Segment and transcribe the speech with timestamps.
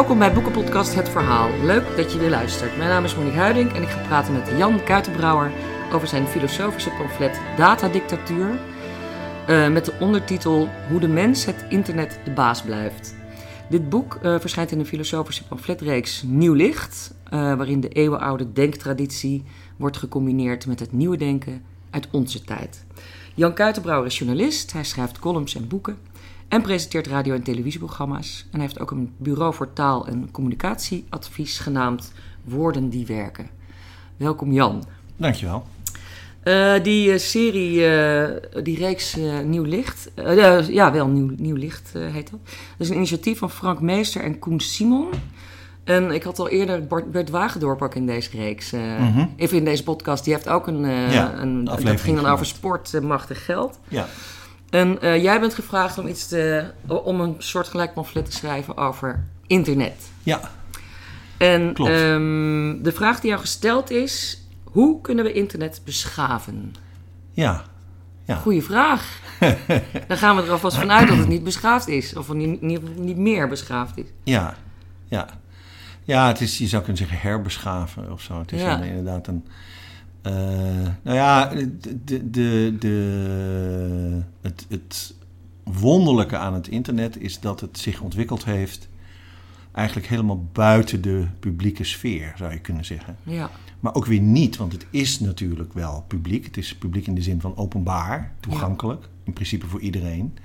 [0.00, 1.50] Welkom bij Boekenpodcast Het Verhaal.
[1.64, 2.76] Leuk dat je weer luistert.
[2.76, 5.52] Mijn naam is Monique Huiding en ik ga praten met Jan Kuitenbrouwer
[5.92, 8.60] over zijn filosofische pamflet Datadictatuur.
[9.48, 13.14] Uh, met de ondertitel Hoe de mens het internet de baas blijft.
[13.68, 19.44] Dit boek uh, verschijnt in een filosofische pamfletreeks Nieuw Licht, uh, waarin de eeuwenoude denktraditie
[19.76, 22.84] wordt gecombineerd met het nieuwe denken uit onze tijd.
[23.34, 25.98] Jan Kuitenbrouwer is journalist, hij schrijft columns en boeken
[26.50, 28.46] en presenteert radio- en televisieprogramma's.
[28.50, 32.12] En hij heeft ook een bureau voor taal- en communicatieadvies genaamd
[32.44, 33.48] Woorden die werken.
[34.16, 34.84] Welkom Jan.
[35.16, 35.66] Dankjewel.
[36.44, 40.10] Uh, die uh, serie, uh, die reeks Nieuw Licht,
[40.68, 42.40] ja wel Nieuw, Nieuw Licht heet dat.
[42.44, 45.08] Dat is een initiatief van Frank Meester en Koen Simon.
[45.84, 49.34] En ik had al eerder Bert Wagendorp ook in deze reeks, mm -hmm.
[49.36, 50.24] even in deze podcast.
[50.24, 53.78] Die heeft ook een, ja, een dat ging dan over sport, macht en geld.
[53.88, 54.06] Ja.
[54.70, 59.24] En uh, jij bent gevraagd om, iets te, om een soort pamflet te schrijven over
[59.46, 60.10] internet.
[60.22, 60.40] Ja.
[61.38, 61.90] En Klopt.
[61.90, 66.74] Um, de vraag die jou gesteld is: hoe kunnen we internet beschaven?
[67.30, 67.64] Ja.
[68.24, 68.34] ja.
[68.36, 69.20] Goeie vraag.
[70.08, 73.16] Dan gaan we er alvast vanuit dat het niet beschaafd is, of niet, niet, niet
[73.16, 74.06] meer beschaafd is.
[74.24, 74.54] Ja,
[75.04, 75.28] ja.
[76.04, 78.38] Ja, het is, je zou kunnen zeggen herbeschaven of zo.
[78.38, 78.80] Het is Ja.
[78.82, 79.44] inderdaad een.
[80.22, 80.32] Eh,
[81.02, 81.46] nou ja,
[82.04, 85.14] de, de, de, het, het
[85.64, 88.88] wonderlijke aan het internet is dat het zich ontwikkeld heeft.
[89.72, 93.16] Eigenlijk helemaal buiten de publieke sfeer, zou je kunnen zeggen.
[93.22, 96.44] Ja, Maar ook weer niet, want het is natuurlijk wel publiek.
[96.44, 99.08] Het is publiek in de zin van openbaar, toegankelijk.
[99.24, 100.36] In principe voor iedereen.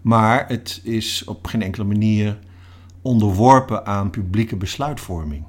[0.00, 2.38] Maar het is op geen enkele manier
[3.02, 5.44] onderworpen aan publieke besluitvorming.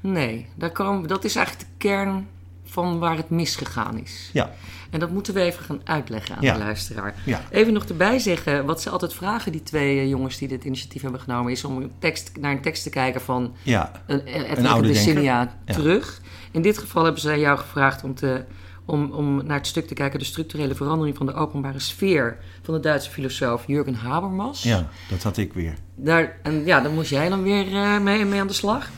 [0.00, 2.26] nee, daar komen, dat is eigenlijk de kern
[2.70, 4.30] van waar het misgegaan is.
[4.32, 4.52] Ja,
[4.90, 6.52] En dat moeten we even gaan uitleggen aan Ja.
[6.52, 7.14] de luisteraar.
[7.26, 10.64] ja, Even nog erbij zeggen, wat ze altijd vragen, die twee eh, jongens die dit
[10.64, 14.22] initiatief hebben genomen, is om een tekst, naar een tekst te kijken van ja, een,
[14.36, 15.72] een, Een oude decennia Ja.
[15.74, 16.20] terug.
[16.50, 18.44] In dit geval hebben ze jou gevraagd om, te,
[18.84, 22.74] om, om naar het stuk te kijken, de structurele verandering van de openbare sfeer van
[22.74, 24.62] de Duitse filosoof Jürgen Habermas.
[24.62, 25.74] ja, dat had ik weer.
[25.94, 28.88] Daar, en ja, daar moest jij dan weer eh, mee, mee aan de slag.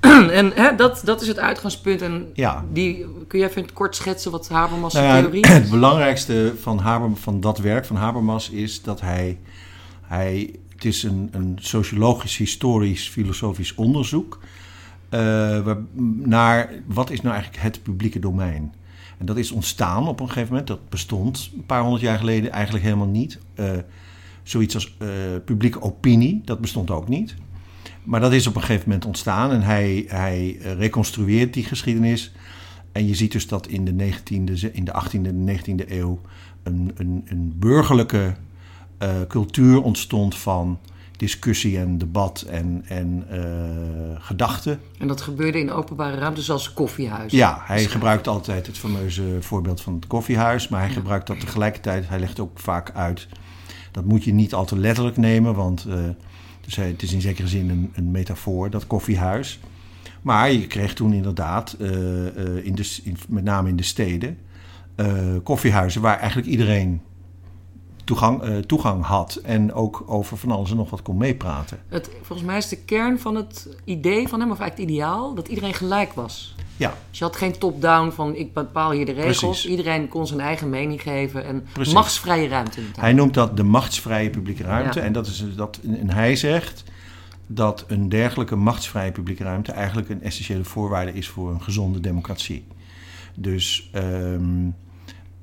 [0.40, 2.02] en hè, dat, dat is het uitgangspunt.
[2.02, 2.64] En Ja.
[2.72, 5.48] die, kun je even kort schetsen wat Habermas' Nou ja, theorie is?
[5.52, 9.38] het belangrijkste van, Haber, van dat werk van Habermas is dat hij.
[10.02, 14.38] hij het is een, een sociologisch, historisch, filosofisch onderzoek.
[15.10, 15.82] waar-
[16.22, 18.72] naar wat is nou eigenlijk het publieke domein.
[19.18, 20.66] En dat is ontstaan op een gegeven moment.
[20.66, 23.38] Dat bestond een paar honderd jaar geleden eigenlijk helemaal niet.
[23.54, 23.70] Eh,
[24.42, 25.08] zoiets als eh,
[25.44, 27.34] publieke opinie, dat bestond ook niet.
[28.06, 32.32] Maar dat is op een gegeven moment ontstaan en hij, hij reconstrueert die geschiedenis.
[32.92, 36.20] En je ziet dus dat in de, 19e, in de 18e en 19e eeuw
[36.62, 38.34] een, een, een burgerlijke
[38.98, 40.78] eh, cultuur ontstond van
[41.16, 44.80] discussie en debat en, en eh, gedachten.
[44.98, 47.32] En dat gebeurde in openbare ruimte, zoals koffiehuis.
[47.32, 52.08] Ja, hij gebruikt altijd het fameuze voorbeeld van het koffiehuis, maar hij gebruikt dat tegelijkertijd.
[52.08, 53.28] Hij legt ook vaak uit.
[53.90, 55.94] Dat moet je niet al te letterlijk nemen, want eh,
[56.66, 59.60] dus het is in zekere zin een, een metafoor, dat koffiehuis.
[60.22, 62.76] Maar je kreeg toen inderdaad, eh, eh, in,
[63.28, 64.38] met name in de steden,
[64.94, 67.00] eh, koffiehuizen waar eigenlijk iedereen
[68.06, 71.78] toegang, eh, toegang had en ook over van alles en nog wat kon meepraten.
[71.88, 75.34] Het, volgens mij is de kern van het idee van hem, of eigenlijk het ideaal,
[75.34, 76.54] dat iedereen gelijk was.
[76.76, 79.38] Ja, Dus je had geen top-down van ik bepaal hier de regels.
[79.38, 79.66] Precies.
[79.66, 81.94] Iedereen kon zijn eigen mening geven en Precies.
[81.94, 82.80] machtsvrije ruimte.
[82.96, 83.12] hij.
[83.12, 84.98] Noemt dat de machtsvrije publieke ruimte.
[84.98, 85.04] Ja.
[85.04, 86.84] En, dat is, dat, en hij zegt
[87.46, 92.66] dat een dergelijke machtsvrije publieke ruimte eigenlijk een essentiële voorwaarde is voor een gezonde democratie.
[93.34, 94.68] Dus ehm,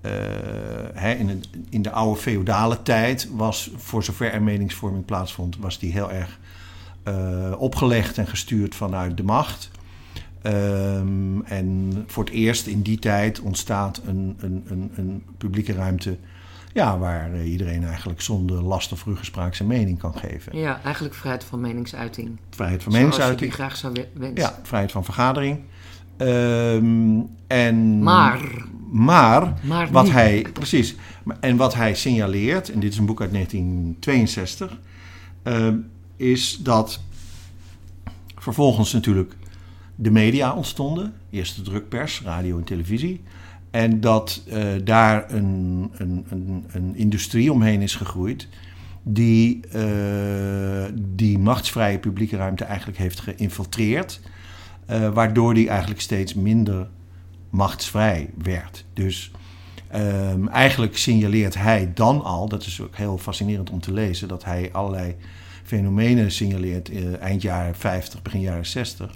[0.04, 0.12] eh,
[0.94, 5.80] hè, in, het- in de oude feodale tijd was, voor zover er meningsvorming plaatsvond, was
[5.80, 6.40] die heel erg
[7.04, 9.70] eh, opgelegd en gestuurd vanuit de macht.
[10.42, 16.18] Ehm, en voor het eerst in die tijd ontstaat een, een, een, een publieke ruimte
[16.74, 20.58] ja, waar eh, iedereen eigenlijk zonder last of ruggespraak zijn mening kan geven.
[20.58, 22.38] Ja, eigenlijk vrijheid van meningsuiting.
[22.50, 23.40] Vrijheid van Zoals je meningsuiting.
[23.52, 24.38] die graag zou we- wensen.
[24.44, 25.60] Ja, vrijheid van vergadering.
[26.24, 28.40] Ehm, en, Maar,
[28.92, 30.96] maar maar wat hij, precies,
[31.40, 34.80] en wat hij signaleert, en dit is een boek uit 1962,
[35.44, 35.78] ehm,
[36.16, 37.02] is dat
[38.38, 39.36] vervolgens natuurlijk
[39.96, 41.14] de media ontstonden.
[41.30, 43.22] Eerst de drukpers, radio en televisie.
[43.72, 48.48] En dat eh, daar een, een, een, een industrie omheen is gegroeid
[49.04, 54.22] die eh, die machtsvrije publieke ruimte eigenlijk heeft geïnfiltreerd.
[54.86, 56.88] Eh, waardoor die eigenlijk steeds minder
[57.50, 58.86] machtsvrij werd.
[58.94, 59.32] Dus
[59.88, 64.44] ehm, eigenlijk signaleert hij dan al, dat is ook heel fascinerend om te lezen, dat
[64.44, 65.16] hij allerlei
[65.64, 69.16] fenomenen signaleert uh, eind jaren 50, begin jaren 60.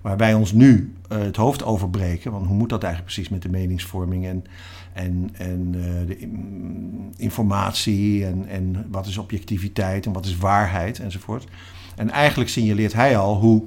[0.00, 2.32] Waar wij ons nu uh, het hoofd over breken.
[2.32, 4.44] Want hoe moet dat eigenlijk precies met de meningsvorming en,
[4.92, 5.70] en, en
[6.06, 6.16] de
[7.16, 11.46] informatie en, en wat is objectiviteit en wat is waarheid enzovoort.
[11.96, 13.62] En eigenlijk signaleert hij al hoe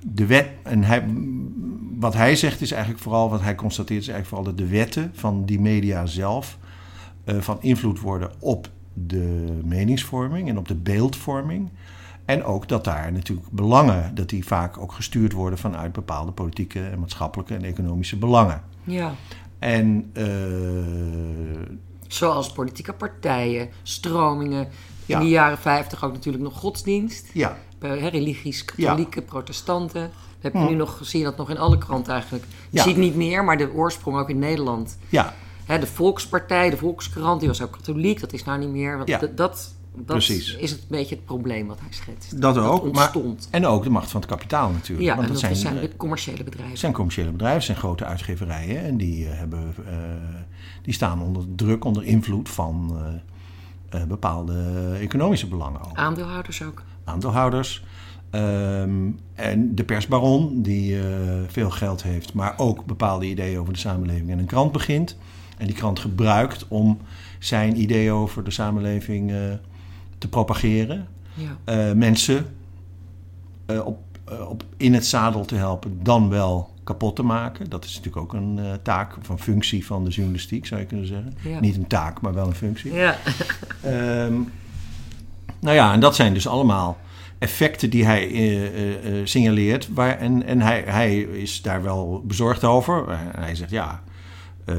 [0.00, 1.04] de wet, en hij,
[1.98, 5.10] wat hij zegt is eigenlijk vooral, wat hij constateert is eigenlijk vooral dat de wetten
[5.14, 6.58] van die media zelf
[7.24, 11.70] uh, van invloed worden op de meningsvorming en op de beeldvorming.
[12.24, 16.84] En ook dat daar natuurlijk belangen, dat die vaak ook gestuurd worden vanuit bepaalde politieke
[16.84, 18.62] en maatschappelijke en economische belangen.
[18.84, 19.14] Ja.
[19.58, 20.26] En, uh,
[22.08, 24.68] Zoals politieke partijen, stromingen.
[25.06, 27.30] In de jaren 50 ook natuurlijk nog godsdienst.
[27.32, 27.56] Ja.
[27.88, 29.26] Bij religies, katholieken, ja.
[29.28, 30.10] protestanten.
[30.40, 32.44] Heb je nu nog, zie je dat nog in alle kranten eigenlijk.
[32.70, 34.98] Je ziet niet meer, maar de oorsprong ook in Nederland.
[35.08, 35.34] Ja.
[35.64, 38.20] Hè, de Volkspartij, de Volkskrant, die was ook katholiek.
[38.20, 38.96] Dat is nou niet meer.
[38.96, 39.18] Want Ja.
[39.18, 40.56] dat, dat, dat Precies.
[40.56, 42.40] is het een beetje het probleem wat hij schetst.
[42.40, 43.48] Dat ook, maar- ontstond.
[43.50, 45.08] En ook de macht van het kapitaal natuurlijk.
[45.08, 46.78] ja, Want dat dat zijn, zijn, eh, commerciële bedrijven.
[46.78, 48.82] zijn commerciële bedrijven, zijn grote uitgeverijen.
[48.84, 49.94] En die, eh, hebben, eh,
[50.82, 52.96] die staan onder druk, onder invloed van
[53.90, 54.62] eh, eh, bepaalde
[55.00, 55.80] economische belangen.
[55.84, 55.96] Ook.
[55.96, 56.82] Aandeelhouders ook.
[57.04, 57.84] Aandeelhouders.
[58.34, 61.04] Ehm, en de persbaron, die eh,
[61.46, 65.16] veel geld heeft, maar ook bepaalde ideeën over de samenleving en een krant begint.
[65.56, 66.98] En die krant gebruikt om
[67.38, 69.38] zijn ideeën over de samenleving eh,
[70.18, 71.06] te propageren.
[71.34, 71.56] Ja.
[71.64, 72.46] Eh, mensen
[73.84, 73.98] op,
[74.48, 77.70] op in het zadel te helpen, dan wel kapot te maken.
[77.70, 81.06] Dat is natuurlijk ook een taak of een functie van de journalistiek, zou je kunnen
[81.06, 81.34] zeggen.
[81.42, 81.60] Ja.
[81.60, 82.92] Niet een taak, maar wel een functie.
[82.92, 83.16] Ja.
[83.82, 84.34] Ehm,
[85.60, 86.98] nou ja, en dat zijn dus allemaal
[87.38, 89.88] effecten die hij eh, eh, eh, signaleert.
[89.92, 93.08] Waar, en en hij, hij is daar wel bezorgd over.
[93.08, 94.02] Eh, hij zegt ja.
[94.64, 94.78] ehm,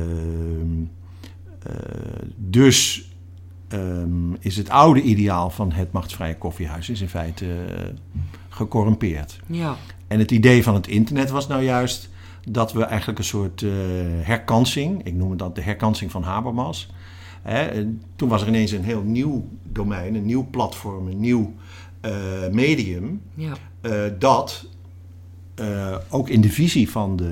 [1.63, 1.73] eh,
[2.35, 3.09] dus
[3.67, 7.45] ehm, is het oude ideaal van het machtsvrije koffiehuis is in feite
[8.49, 9.39] gecorrumpeerd.
[9.47, 9.75] ja.
[10.07, 12.09] En het idee van het internet was nou juist
[12.49, 13.65] dat we eigenlijk een soort
[14.21, 16.89] herkansing, ik noem het dat de herkansing van Habermas.
[17.45, 21.53] Hè, en toen was er ineens een heel nieuw domein, een nieuw platform, een nieuw
[22.01, 22.11] eh,
[22.51, 23.53] medium, ja.
[23.81, 24.65] eh, dat
[25.55, 27.31] eh, ook in de visie van de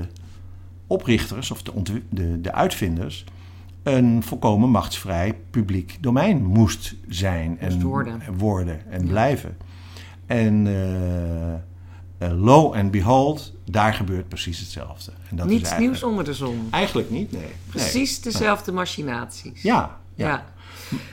[0.86, 3.24] oprichters of de, de, de uitvinders
[3.82, 8.20] een volkomen machtsvrij publiek domein moest zijn en worden.
[8.20, 9.08] en worden en Ja.
[9.08, 9.56] blijven.
[10.26, 10.68] En
[12.18, 15.12] lo and behold, daar gebeurt precies hetzelfde.
[15.30, 16.66] En dat Niets nieuws onder de zon.
[16.70, 17.52] Eigenlijk niet, nee.
[17.68, 19.62] Precies dezelfde machinaties.
[19.62, 20.26] Ja, ja.
[20.26, 20.44] Ja.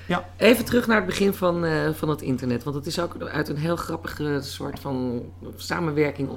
[0.08, 0.30] Ja.
[0.38, 2.64] Even terug naar het begin van, eh, van het internet.
[2.64, 5.24] Want het is ook uit een heel grappige soort van
[5.56, 6.36] samenwerking eh,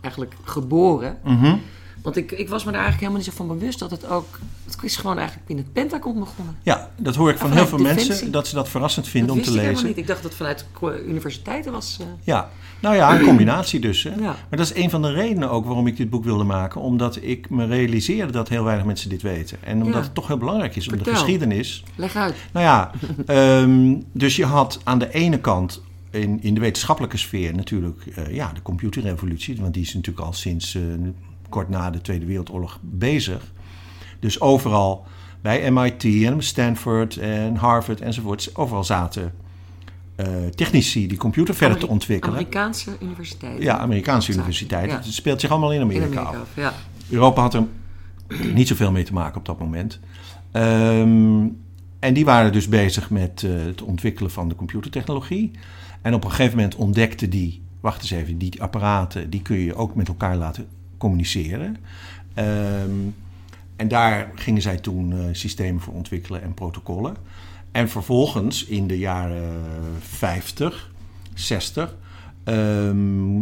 [0.00, 1.18] eigenlijk geboren.
[1.24, 1.56] Mhm.
[2.04, 4.38] Want ik, ik was me daar eigenlijk helemaal niet zo van bewust dat het ook...
[4.64, 6.56] Het is gewoon eigenlijk binnen het Pentagon begonnen.
[6.62, 8.08] Ja, dat hoor ik van Ah, heel veel Defensie.
[8.08, 9.88] mensen, dat ze dat verrassend vinden dat om te ik helemaal lezen.
[9.88, 9.96] niet.
[9.98, 10.66] Ik dacht dat het vanuit
[11.06, 11.96] universiteiten was.
[12.00, 14.02] eh, Ja, nou ja, een combinatie dus.
[14.02, 14.10] Hè.
[14.10, 14.20] Ja.
[14.20, 16.80] Maar dat is een van de redenen ook waarom ik dit boek wilde maken.
[16.80, 19.58] Omdat ik me realiseerde dat heel weinig mensen dit weten.
[19.60, 20.00] En omdat Ja.
[20.00, 21.82] het toch heel belangrijk is om de geschiedenis.
[21.96, 22.34] leg uit.
[22.52, 22.90] Nou ja,
[23.26, 28.34] ehm, dus je had aan de ene kant in, in de wetenschappelijke sfeer natuurlijk eh,
[28.34, 29.56] ja, de computerrevolutie.
[29.60, 30.82] Want die is natuurlijk al sinds eh,
[31.54, 33.52] kort na de Tweede Wereldoorlog bezig.
[34.18, 35.06] Dus overal
[35.40, 39.32] bij MIT en Stanford en Harvard enzovoorts, overal zaten
[40.16, 42.34] eh, technici die computer verder te ontwikkelen.
[42.34, 43.62] Amerikaanse universiteiten.
[43.64, 44.96] Ja, Amerikaanse universiteiten.
[44.96, 45.02] ja.
[45.02, 46.36] Het speelt zich allemaal in In Amerika, af.
[46.54, 46.72] ja.
[47.10, 47.64] Europa had er
[48.58, 50.00] niet zoveel mee te maken op dat moment.
[50.50, 51.46] Ehm,
[51.98, 55.50] en die waren dus bezig met eh, het ontwikkelen van de computertechnologie.
[56.02, 59.74] En op een gegeven moment ontdekten die, wacht eens even, die apparaten, die kun je
[59.74, 60.66] ook met elkaar laten
[61.04, 61.76] communiceren.
[62.34, 62.90] Ehm,
[63.76, 67.16] en daar gingen zij toen eh, systemen voor ontwikkelen en protocollen.
[67.72, 69.62] En vervolgens in de jaren
[69.98, 70.90] 50,
[71.34, 71.96] 60,
[72.44, 73.34] ehm,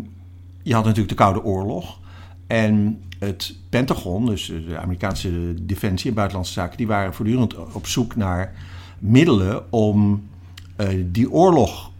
[0.62, 2.00] je had natuurlijk de Koude Oorlog.
[2.47, 8.16] En het Pentagon, dus de Amerikaanse Defensie en Buitenlandse Zaken, die waren voortdurend op zoek
[8.16, 8.54] naar
[8.99, 10.28] middelen om
[10.76, 11.91] eh, die oorlog,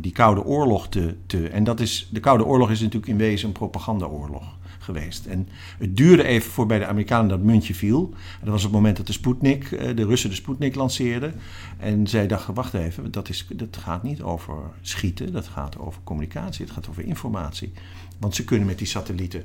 [0.00, 1.48] die Koude Oorlog te, te.
[1.48, 4.44] En dat is, de Koude Oorlog is natuurlijk in wezen een propagandaoorlog
[4.84, 5.26] geweest.
[5.26, 8.14] En het duurde even voor bij de Amerikanen dat muntje viel.
[8.40, 11.34] Dat was het moment dat de Sputnik, eh, de Russen de Sputnik lanceerden.
[11.78, 16.00] En zij dachten, wacht even, dat, is, dat gaat niet over schieten, dat gaat over
[16.04, 17.72] communicatie, het gaat over informatie.
[18.18, 19.44] Want ze kunnen met die satellieten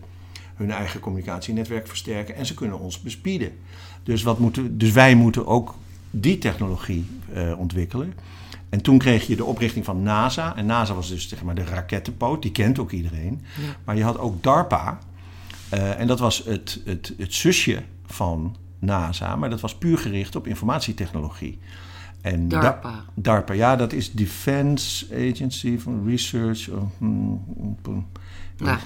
[0.55, 3.51] hun eigen communicatienetwerk versterken en ze kunnen ons bespieden.
[4.03, 5.75] Dus, wat moeten, dus wij moeten ook
[6.11, 8.13] die technologie eh, ontwikkelen.
[8.69, 10.55] En toen kreeg je de oprichting van NASA.
[10.55, 13.41] En NASA was dus zeg maar de rakettenpoot, die kent ook iedereen.
[13.61, 13.75] Ja.
[13.83, 14.99] Maar je had ook DARPA.
[15.69, 20.35] eh, en dat was het, het, het zusje van NASA, maar dat was puur gericht
[20.35, 21.59] op informatietechnologie.
[22.21, 23.03] En da- DARPA.
[23.13, 26.69] DARPA, ja, dat is Defense Agency for Research.
[26.69, 27.43] oh, hmm,
[27.83, 28.07] hmm,
[28.59, 28.79] Maar,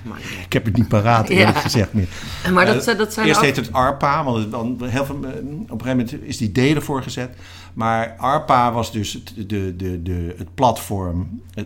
[0.46, 1.62] Ik heb het niet paraat, eerlijk Ja.
[1.62, 2.08] gezegd meer.
[2.54, 5.16] maar dat, Eh, dat zijn Eerst ook- heet het ARPA, want het- dan heel veel,
[5.16, 5.30] eh,
[5.70, 7.36] op een gegeven moment is die D ervoor gezet.
[7.74, 11.64] Maar ARPA was dus het, de, de, de, het platform eh,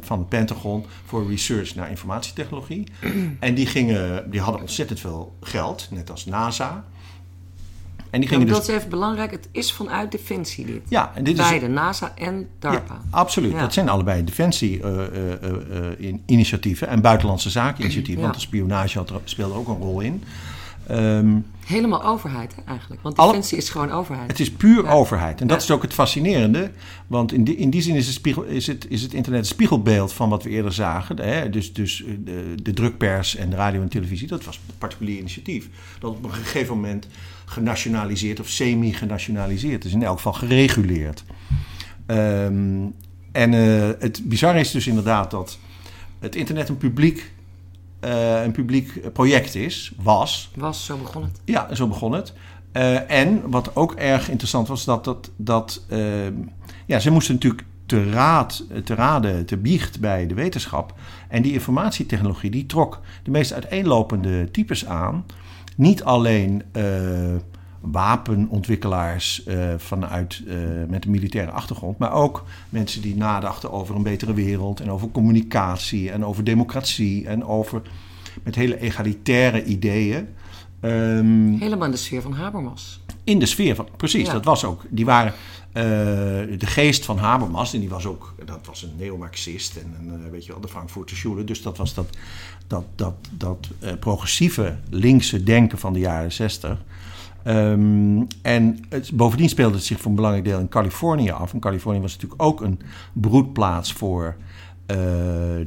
[0.00, 2.84] van het Pentagon voor research naar informatietechnologie.
[3.40, 6.84] en die, gingen, die hadden ontzettend veel geld, net als NASA.
[8.12, 8.56] En die Ja, gingen dus...
[8.56, 9.30] dat is even belangrijk.
[9.30, 10.80] Het is vanuit Defensie dit.
[10.88, 12.94] Ja, en dit is, Beide, NASA en DARPA.
[12.94, 13.52] ja, absoluut.
[13.52, 13.60] Ja.
[13.60, 18.22] Dat zijn allebei defensie-initiatieven en buitenlandse zaken-initiatieven.
[18.22, 20.22] Want de spionage had er, speelde ook een rol in.
[20.86, 23.02] Ehm, Helemaal overheid hè, eigenlijk.
[23.02, 24.30] Want Alle- Defensie is gewoon overheid.
[24.30, 24.90] Het is puur Ja.
[24.90, 25.40] overheid.
[25.40, 25.62] En dat Ja.
[25.64, 26.70] is ook het fascinerende.
[27.06, 29.46] Want in die, in die zin is het, spiegel, is, het, is het internet een
[29.46, 31.18] spiegelbeeld van wat we eerder zagen.
[31.20, 31.50] Hè?
[31.50, 35.18] Dus, dus eh, de, de drukpers en de radio en televisie, dat was een particulier
[35.18, 35.68] initiatief.
[35.98, 37.06] Dat op een gegeven moment
[37.52, 39.92] genationaliseerd of semi-genationaliseerd is.
[39.92, 41.24] In elk geval gereguleerd.
[42.06, 42.86] Ehm,
[43.32, 45.58] en eh, het bizarre is dus inderdaad dat
[46.18, 47.32] het internet een publiek,
[48.00, 50.50] eh, een publiek project is, was.
[50.54, 51.40] Was, zo begon het.
[51.44, 52.32] Ja, zo begon het.
[52.72, 56.26] Eh, en wat ook erg interessant was, dat, dat, dat eh,
[56.86, 60.94] ja, ze moesten natuurlijk te, raad, te raden, te biecht bij de wetenschap.
[61.28, 65.24] En die informatietechnologie, die trok de meest uiteenlopende types aan.
[65.76, 66.84] Niet alleen eh,
[67.80, 70.56] wapenontwikkelaars eh, vanuit, eh,
[70.88, 75.08] met een militaire achtergrond, maar ook mensen die nadachten over een betere wereld en over
[75.10, 77.82] communicatie en over democratie en over
[78.42, 80.28] met hele egalitaire ideeën.
[80.80, 83.00] Ehm, Helemaal in de sfeer van Habermas.
[83.24, 84.32] in de sfeer van, precies, Ja.
[84.32, 84.82] dat was ook.
[84.88, 85.32] Die waren
[85.72, 85.82] eh,
[86.58, 90.30] de geest van Habermas en die was ook, dat was een neomarxist en een, eh,
[90.30, 91.44] weet je wel, de Frankfurter Schule.
[91.44, 92.16] Dus dat was dat,
[92.66, 96.78] dat, dat, dat eh, progressieve linkse denken van de jaren zestig.
[97.42, 101.52] Ehm, en het, bovendien speelde het zich voor een belangrijk deel in Californië af.
[101.52, 102.80] En Californië was natuurlijk ook een
[103.12, 104.36] broedplaats voor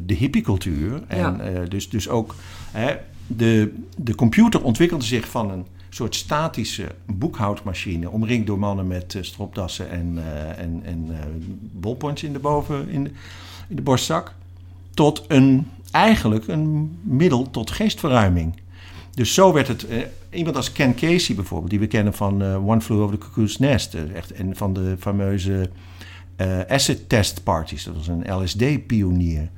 [0.06, 1.04] de hippiecultuur.
[1.08, 1.66] En Ja.
[1.66, 2.36] dus, dus ook
[2.72, 2.96] hè,
[3.28, 9.24] de, de computer ontwikkelde zich van een soort statische boekhoudmachine, omringd door mannen met eh,
[9.24, 11.18] stropdassen en, eh, en, en eh,
[11.72, 13.16] ballpoints in de, boven, in
[13.68, 14.34] de, borstzak,
[14.94, 18.62] tot een, eigenlijk een middel tot geestverruiming.
[19.14, 19.88] Dus zo werd het.
[20.30, 23.94] iemand als Ken Casey bijvoorbeeld, die we kennen van One Flew Over the Cuckoo's Nest,
[23.94, 25.70] echt, en van de fameuze
[26.68, 27.84] acid test parties.
[27.84, 29.50] Dat was een LSD-pionier.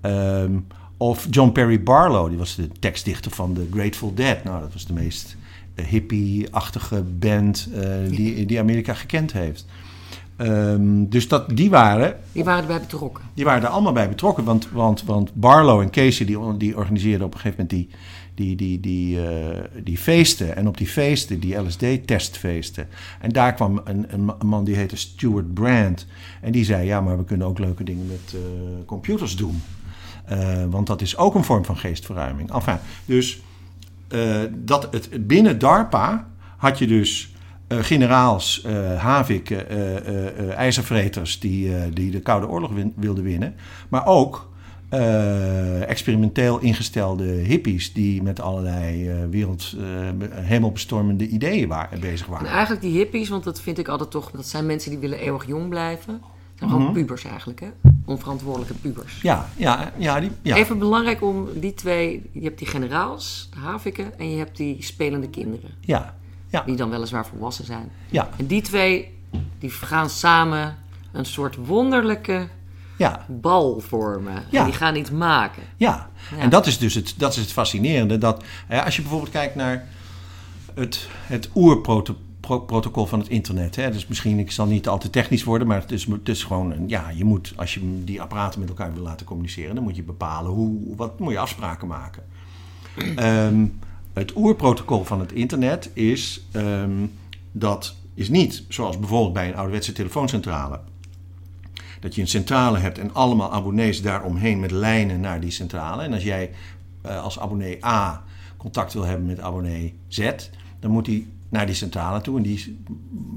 [0.00, 0.58] Ehm,
[0.96, 4.44] of John Perry Barlow, die was de tekstdichter van The Grateful Dead.
[4.44, 5.36] Nou, dat was de meest
[5.82, 9.64] hippie-achtige band eh, die, die Amerika gekend heeft.
[10.36, 13.24] Ehm, dus dat, die waren Die waren erbij betrokken.
[13.34, 14.44] die waren er allemaal bij betrokken.
[14.44, 17.98] Want, want, want Barlow en Casey die, die organiseerden op een gegeven moment die,
[18.34, 20.56] die, die, die, eh, die feesten.
[20.56, 22.88] En op die feesten, die LSD-testfeesten.
[23.20, 26.06] En daar kwam een, een ma- een man die heette Stuart Brand.
[26.40, 28.40] En die zei, ja, maar we kunnen ook leuke dingen met eh,
[28.86, 29.62] computers doen.
[30.70, 32.52] Want dat is ook een vorm van geestverruiming.
[32.52, 33.40] Enfin, dus
[34.08, 37.34] eh, dat het, binnen DARPA had je dus
[37.68, 43.54] eh, generaals, eh haviken, eh, ijzervreters die, die de Koude Oorlog win- wilden winnen.
[43.88, 44.54] Maar ook
[45.86, 49.76] experimenteel ingestelde hippies die met allerlei wereld,
[50.30, 52.46] hemelbestormende ideeën waren, bezig En waren.
[52.48, 54.30] eigenlijk die hippies, want dat vind ik altijd toch...
[54.30, 56.20] Dat zijn mensen die willen eeuwig jong blijven.
[56.20, 57.68] Dat zijn gewoon pubers eigenlijk, hè?
[58.06, 59.20] Onverantwoordelijke pubers.
[59.22, 60.56] Ja, ja, ja, die, ja.
[60.56, 62.30] Even belangrijk om die twee...
[62.32, 64.18] Je hebt die generaals, de haviken...
[64.18, 65.70] en je hebt die spelende kinderen.
[65.80, 66.14] ja,
[66.48, 67.90] ja, Die dan weliswaar volwassen zijn.
[68.10, 69.18] ja, En die twee,
[69.58, 70.76] die gaan samen
[71.12, 72.48] een soort wonderlijke
[72.96, 73.26] ja.
[73.28, 74.42] bal vormen.
[74.50, 74.58] Ja.
[74.60, 75.62] En die gaan iets maken.
[75.76, 76.36] Ja, Ja.
[76.38, 78.18] en dat is dus het, dat is het fascinerende.
[78.18, 79.88] Dat, hè, als je bijvoorbeeld kijkt naar
[80.74, 81.48] het, het
[82.50, 83.76] oerprotocol van het internet.
[83.76, 86.44] Hè, dus misschien, ik zal niet al te technisch worden, maar het is, het is
[86.44, 89.96] gewoon, ja, je moet, als je die apparaten met elkaar wil laten communiceren, dan moet
[89.96, 92.22] je bepalen hoe, wat moet je afspraken maken.
[93.16, 93.66] Ehm,
[94.12, 97.06] het oerprotocol van het internet is, ehm,
[97.52, 100.80] dat is niet zoals bijvoorbeeld bij een ouderwetse telefooncentrale.
[102.00, 106.02] Dat je een centrale hebt en allemaal abonnees daaromheen met lijnen naar die centrale.
[106.02, 106.50] En als jij
[107.02, 108.24] eh, als abonnee A
[108.56, 110.30] contact wil hebben met abonnee Z,
[110.80, 112.84] dan moet hij naar die centrale toe en die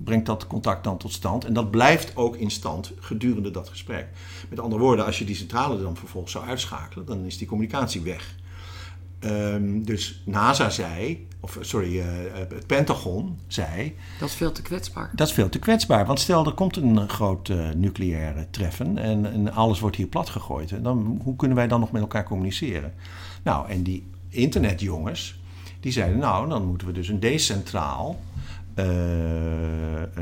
[0.03, 1.45] brengt dat contact dan tot stand.
[1.45, 4.07] En dat blijft ook in stand gedurende dat gesprek.
[4.49, 8.01] Met andere woorden, als je die centrale dan vervolgens zou uitschakelen, dan is die communicatie
[8.01, 8.35] weg.
[9.19, 15.11] Ehm, dus NASA zei, of sorry, eh, het Pentagon zei, Dat is veel te kwetsbaar.
[15.15, 16.05] dat is veel te kwetsbaar.
[16.05, 20.29] Want stel, er komt een groot eh, nucleaire treffen en, en alles wordt hier plat
[20.29, 20.71] gegooid.
[20.71, 22.93] En dan, hoe kunnen wij dan nog met elkaar communiceren?
[23.43, 25.38] Nou, en die internetjongens,
[25.79, 28.19] die zeiden, nou, dan moeten we dus een decentraal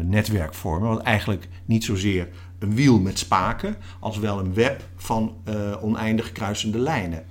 [0.01, 0.89] netwerk vormen.
[0.89, 2.27] Wat eigenlijk niet zozeer
[2.59, 5.35] een wiel met spaken, als wel een web van
[5.81, 7.25] oneindig kruisende lijnen.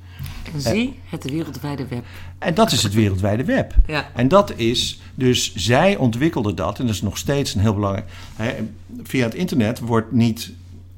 [0.53, 2.05] En zie, het wereldwijde web.
[2.39, 3.75] En dat is het wereldwijde web.
[3.87, 4.11] Ja.
[4.15, 8.11] En dat is, dus zij ontwikkelden dat, en dat is nog steeds een heel belangrijk.
[8.37, 8.55] Hè,
[9.03, 10.53] via het internet wordt niet,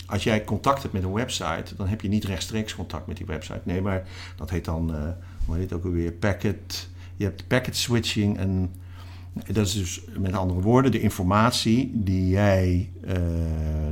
[0.06, 3.26] als jij contact hebt met een website, dan heb je niet rechtstreeks contact met die
[3.26, 3.60] website.
[3.62, 4.02] Nee, maar
[4.36, 4.96] dat heet dan, uh,
[5.44, 6.88] hoe heet het ook alweer, packet.
[7.18, 8.70] Je hebt packet switching en
[9.46, 13.12] dat is dus met andere woorden de informatie die jij uh,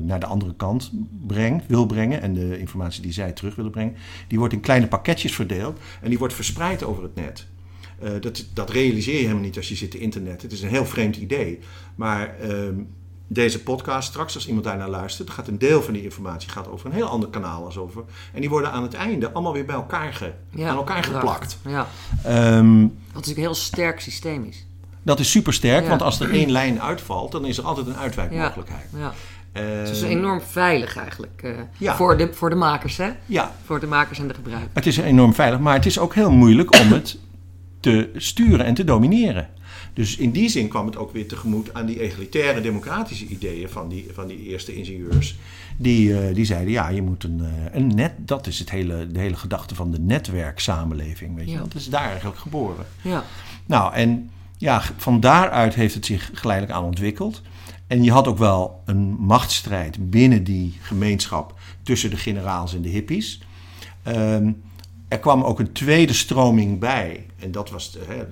[0.03, 0.93] naar de andere kant
[1.27, 3.95] brengt, wil brengen en de informatie die zij terug willen brengen,
[4.29, 7.47] die wordt in kleine pakketjes verdeeld en die wordt verspreid over het net.
[8.03, 10.43] Uh, dat, dat realiseer je helemaal niet als je zit te internet.
[10.43, 11.59] Het is een heel vreemd idee.
[11.95, 12.69] Maar uh,
[13.29, 16.87] deze podcast, straks als iemand daarnaar luistert, gaat een deel van die informatie gaat over
[16.87, 18.05] een heel ander kanaal als over.
[18.35, 21.59] En die worden aan het einde allemaal weer bij elkaar, ge, Ja, aan elkaar geplakt.
[21.69, 21.87] Ja,
[22.25, 24.67] Ehm, wat natuurlijk een heel sterk systeem is.
[25.03, 25.89] dat is super sterk, Ja.
[25.89, 28.87] want als er één lijn uitvalt, dan is er altijd een uitwijkmogelijkheid.
[28.99, 29.13] Ja.
[29.53, 31.43] Eh, Dus het is enorm veilig eigenlijk.
[31.43, 31.97] eh, Ja.
[31.97, 33.11] voor, de, voor de makers, hè?
[33.27, 34.71] ja, Voor de makers en de gebruikers.
[34.75, 37.19] Het is enorm veilig, maar het is ook heel moeilijk om het
[37.81, 39.49] te sturen en te domineren.
[39.97, 43.89] Dus in die zin kwam het ook weer tegemoet aan die egalitaire democratische ideeën van
[43.89, 45.39] die, van die eerste ingenieurs.
[45.77, 49.07] Die, eh, die zeiden, ja, je moet een, eh, een net, dat is het hele,
[49.07, 51.37] de hele gedachte van de netwerksamenleving.
[51.37, 51.53] Weet je?
[51.53, 51.59] Ja.
[51.59, 52.87] Dat is daar eigenlijk geboren.
[53.03, 53.25] Ja.
[53.67, 57.43] Nou, en ja, van daaruit heeft het zich geleidelijk aan ontwikkeld.
[57.87, 62.89] En je had ook wel een machtsstrijd binnen die gemeenschap tussen de generaals en de
[62.89, 63.41] hippies.
[64.03, 64.53] Ehm,
[65.09, 67.27] er kwam ook een tweede stroming bij.
[67.39, 68.25] En dat, was de, hè,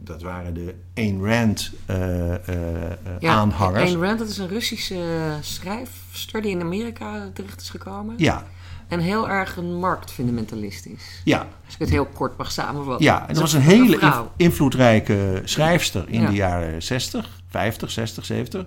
[0.00, 3.32] dat waren de Ayn Rand eh, eh, eh, ja.
[3.32, 3.90] aanhangers.
[3.90, 5.02] Ayn Rand, dat is een Russische
[5.40, 8.14] schrijfster die in Amerika terecht is gekomen.
[8.18, 8.44] Ja,
[8.88, 11.20] En heel erg een marktfundamentalist is.
[11.24, 13.04] ja, Als ik het heel kort mag samenvatten.
[13.06, 13.20] ja.
[13.28, 16.26] En dat was een hele invloedrijke schrijfster in Ja.
[16.26, 18.66] de jaren 60, 50, 60, 70.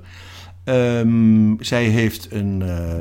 [0.63, 2.96] Ehm, zij heeft een, eh,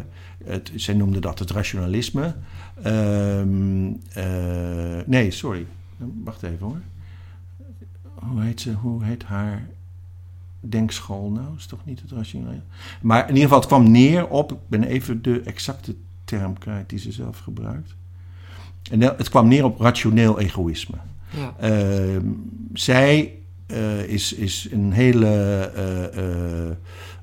[0.45, 2.35] het, zij noemde dat het rationalisme.
[2.83, 5.67] Ehm, eh, nee, sorry.
[6.25, 6.81] Wacht even hoor.
[8.15, 9.69] Hoe heet, ze, hoe heet haar
[10.61, 11.57] denkschool nou?
[11.57, 12.65] Is toch niet het rationalisme?
[13.03, 14.53] Maar in ieder geval, het kwam neer op...
[14.53, 17.95] Ik ben even de exacte term kwijt die ze zelf gebruikt.
[18.91, 20.97] En het kwam neer op rationeel egoïsme.
[21.31, 21.55] Ja.
[21.59, 22.27] Ehm,
[22.73, 23.33] zij
[23.67, 25.27] eh, is, is een hele.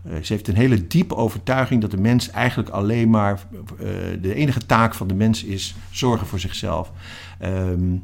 [0.04, 3.40] Eh, ze heeft een hele diepe overtuiging dat de mens eigenlijk alleen maar.
[3.80, 3.88] eh,
[4.22, 6.92] de enige taak van de mens is zorgen voor zichzelf.
[7.40, 7.96] Ehm,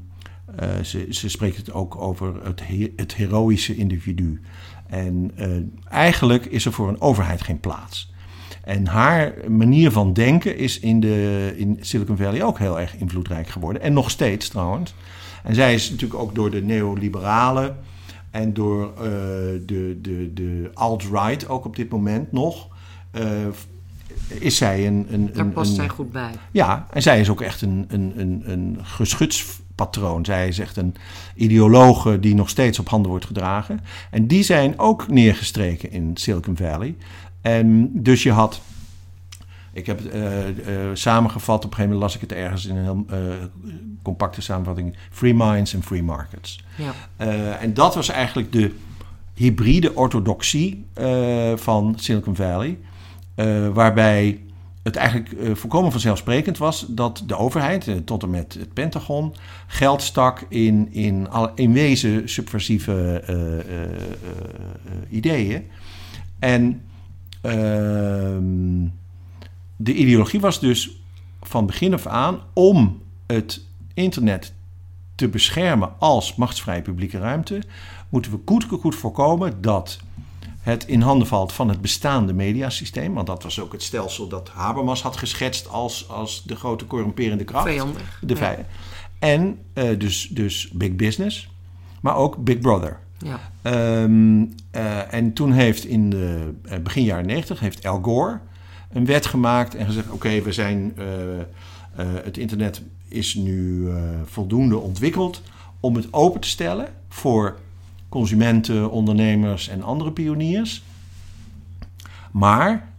[0.55, 4.41] eh, ze, ze spreekt het ook over het, he- het heroïsche individu.
[4.87, 5.31] En
[5.89, 8.11] eigenlijk is er voor een overheid geen plaats.
[8.63, 13.47] En haar manier van denken is in, de, in Silicon Valley ook heel erg invloedrijk
[13.47, 13.81] geworden.
[13.81, 14.93] En nog steeds trouwens.
[15.43, 17.77] En zij is natuurlijk ook door de neoliberalen
[18.31, 19.01] en door eh,
[19.65, 22.67] de, de, de alt-right ook op dit moment nog.
[23.11, 23.21] eh,
[24.27, 25.07] is zij een.
[25.11, 26.31] een, Daar past een- zij goed bij.
[26.51, 30.25] ja, en zij is ook echt een, een, een, een geschutspatroon.
[30.25, 30.95] Zij is echt een
[31.35, 33.79] ideologe die nog steeds op handen wordt gedragen.
[34.11, 36.95] En die zijn ook neergestreken in Silicon Valley.
[37.41, 38.61] En dus je had.
[39.77, 40.55] Ik heb het eh, eh,
[40.93, 43.19] samengevat, op een gegeven moment las ik het ergens in een heel eh,
[44.01, 46.63] compacte samenvatting: Free Minds en Free Markets.
[46.75, 46.93] Ja.
[47.59, 48.75] En dat was eigenlijk de
[49.33, 50.85] hybride orthodoxie
[51.55, 52.77] van Silicon Valley.
[53.73, 54.41] waarbij
[54.83, 59.35] het eigenlijk volkomen vanzelfsprekend was dat de overheid, tot en met het Pentagon,
[59.67, 63.23] geld stak in, in, al, in wezen subversieve
[65.09, 65.65] ideeën.
[66.39, 66.81] En
[67.41, 68.85] ehm,
[69.77, 70.91] de ideologie was dus
[71.41, 74.53] van begin af aan om het internet
[75.15, 77.61] te beschermen als machtsvrije publieke ruimte,
[78.09, 79.99] moeten we goed, goed voorkomen dat
[80.59, 83.13] het in handen valt van het bestaande mediasysteem.
[83.13, 87.43] Want dat was ook het stelsel dat Habermas had geschetst als, als de grote corrumperende
[87.43, 87.67] kracht.
[87.67, 88.19] Vijandig.
[88.21, 88.39] De Ja.
[88.39, 88.65] vij-
[89.19, 91.49] En eh, dus, dus big business,
[92.01, 92.99] maar ook big brother.
[93.17, 93.39] Ja.
[93.61, 98.39] Ehm, eh, en toen heeft in de eh, begin jaren 90 heeft Al Gore
[98.89, 101.45] een wet gemaakt en gezegd: oké, we zijn eh, eh,
[102.23, 103.95] het internet is nu eh,
[104.25, 105.41] voldoende ontwikkeld
[105.79, 107.59] om het open te stellen voor
[108.09, 110.83] consumenten, ondernemers en andere pioniers.
[112.31, 112.89] Maar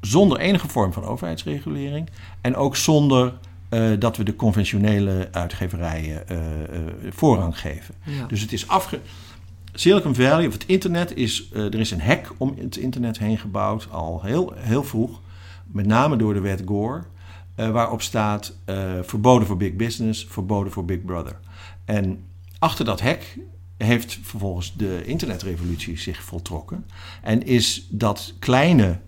[0.00, 2.08] zonder enige vorm van overheidsregulering
[2.40, 3.32] en ook zonder
[3.98, 6.24] dat we de conventionele uitgeverijen
[7.10, 7.94] voorrang geven.
[8.02, 8.26] Ja.
[8.26, 9.00] Dus het is afge.
[9.78, 13.38] Silicon Valley, of het internet, is, eh, er is een hek om het internet heen
[13.38, 15.20] gebouwd, al heel, heel vroeg.
[15.66, 17.02] Met name door de wet Gore,
[17.54, 21.38] eh, waarop staat eh, verboden voor big business, verboden voor big brother.
[21.84, 22.24] En
[22.58, 23.38] achter dat hek
[23.76, 26.86] heeft vervolgens de internetrevolutie zich voltrokken.
[27.22, 28.98] En is dat kleine,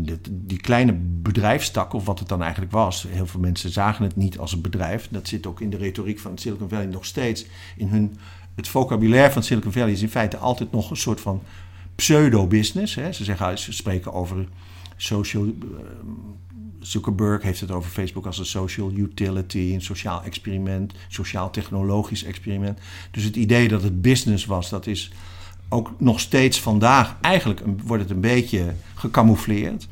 [0.00, 3.06] die, die, kleine bedrijfstak, of wat het dan eigenlijk was.
[3.08, 5.08] Heel veel mensen zagen het niet als een bedrijf.
[5.10, 7.46] Dat zit ook in de retoriek van Silicon Valley nog steeds.
[7.76, 8.16] In hun,
[8.54, 11.42] het vocabulaire van Silicon Valley is in feite altijd nog een soort van
[11.94, 12.92] pseudo-business.
[12.92, 14.46] Ze, zeggen, ze spreken over
[14.96, 15.44] social.
[15.44, 15.52] Uh,
[16.78, 22.78] Zuckerberg heeft het over Facebook als een social utility, een sociaal experiment, sociaal-technologisch experiment.
[23.10, 25.10] Dus het idee dat het business was, dat is
[25.68, 29.88] ook nog steeds vandaag, eigenlijk wordt het een beetje gecamoufleerd.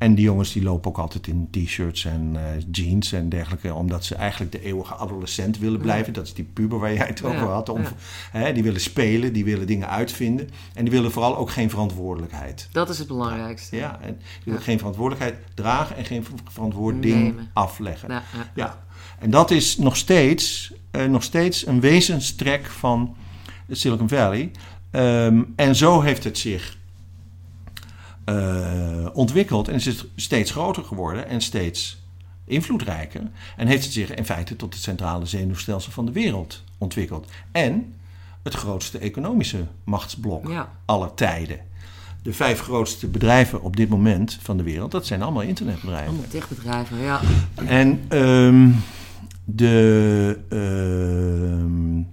[0.00, 4.04] En die jongens die lopen ook altijd in t-shirts en uh, jeans en dergelijke, omdat
[4.04, 6.12] ze eigenlijk de eeuwige adolescent willen blijven.
[6.12, 7.68] Dat is die puber waar jij het over had.
[7.68, 7.82] Om,
[8.30, 10.50] hè, die willen spelen, die willen dingen uitvinden.
[10.74, 12.68] En die willen vooral ook geen verantwoordelijkheid.
[12.72, 13.76] Dat is het belangrijkste.
[13.76, 18.22] Ja, en die willen geen verantwoordelijkheid dragen en geen verantwoording afleggen.
[18.54, 18.84] Ja,
[19.18, 23.16] En dat is nog steeds, uh, nog steeds een wezenstrek van
[23.70, 24.50] Silicon Valley.
[24.90, 26.78] Um, en zo heeft het zich
[28.26, 32.02] uh, ontwikkeld en is het steeds groter geworden en steeds
[32.44, 33.30] invloedrijker.
[33.56, 37.30] En heeft het zich in feite tot het centrale zenuwstelsel van de wereld ontwikkeld.
[37.52, 37.94] En
[38.42, 41.60] het grootste economische machtsblok aller tijden.
[42.22, 46.08] De vijf grootste bedrijven op dit moment van de wereld, dat zijn allemaal internetbedrijven.
[46.08, 47.20] Allemaal techbedrijven, ja.
[47.54, 48.76] En um,
[49.44, 52.04] de, uh,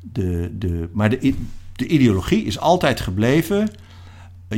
[0.00, 1.34] de, de, maar de,
[1.76, 3.68] de ideologie is altijd gebleven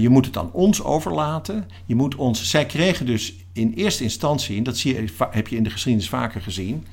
[0.00, 1.68] je moet het aan ons overlaten.
[1.86, 5.56] Je moet ons, zij kregen dus in eerste instantie, en dat zie je, heb je
[5.56, 6.86] in de geschiedenis vaker gezien,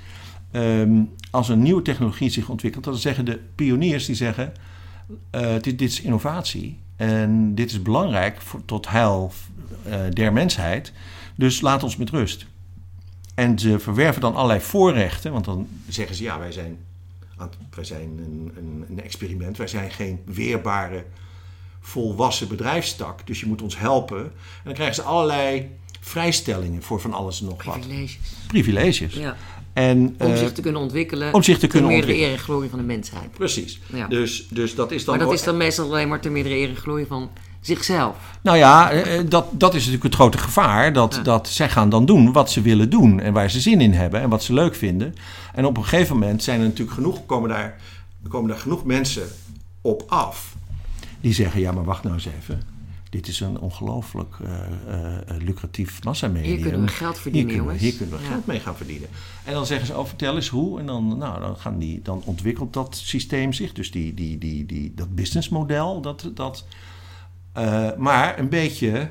[0.51, 4.53] ehm, als een nieuwe technologie zich ontwikkelt, dan zeggen de pioniers die zeggen:
[5.35, 9.31] uh, dit, dit, is innovatie en dit is belangrijk voor, tot heil
[9.87, 10.93] uh, der mensheid.
[11.35, 12.45] Dus laat ons met rust.
[13.35, 16.77] En ze verwerven dan allerlei voorrechten, want dan zeggen ze: ja, wij zijn,
[17.69, 21.05] wij zijn een, een, een experiment, wij zijn geen weerbare
[21.81, 23.27] volwassen bedrijfstak.
[23.27, 24.21] Dus je moet ons helpen.
[24.21, 24.31] En
[24.63, 27.79] dan krijgen ze allerlei vrijstellingen voor van alles en nog wat.
[27.79, 28.19] Privileges.
[28.47, 29.13] Privileges.
[29.13, 29.35] Ja.
[29.73, 31.33] En, om zich te kunnen ontwikkelen.
[31.33, 33.31] Om zich te kunnen meerdere eer en glorie van de mensheid.
[33.31, 33.79] Precies.
[33.93, 34.07] Ja.
[34.07, 35.17] Dus, dus dat is dan.
[35.17, 37.29] Maar dat is dan meestal alleen maar ter meerdere eer en glorie van
[37.61, 38.15] zichzelf.
[38.41, 40.93] Nou ja, eh, dat, dat is natuurlijk het grote gevaar.
[40.93, 41.21] Dat, ja.
[41.21, 44.21] dat zij gaan dan doen wat ze willen doen en waar ze zin in hebben
[44.21, 45.15] en wat ze leuk vinden.
[45.53, 47.81] En op een gegeven moment zijn er natuurlijk genoeg, komen daar,
[48.29, 49.27] komen daar genoeg mensen
[49.81, 50.55] op af
[51.21, 52.61] die zeggen: ja, maar wacht nou eens even.
[53.09, 54.49] Dit is een ongelooflijk uh,
[54.87, 56.53] uh, lucratief massamedium.
[56.53, 58.29] Hier kunnen we geld verdienen, hier kunnen we, Hier kunnen we ja.
[58.29, 59.09] geld mee gaan verdienen.
[59.43, 60.79] En dan zeggen ze, oh, vertel eens hoe.
[60.79, 63.73] En dan, nou, dan, gaan die, dan ontwikkelt dat systeem zich.
[63.73, 66.01] Dus die, die, die, die, dat businessmodel.
[66.01, 66.65] Dat, dat,
[67.57, 69.09] uh, maar een beetje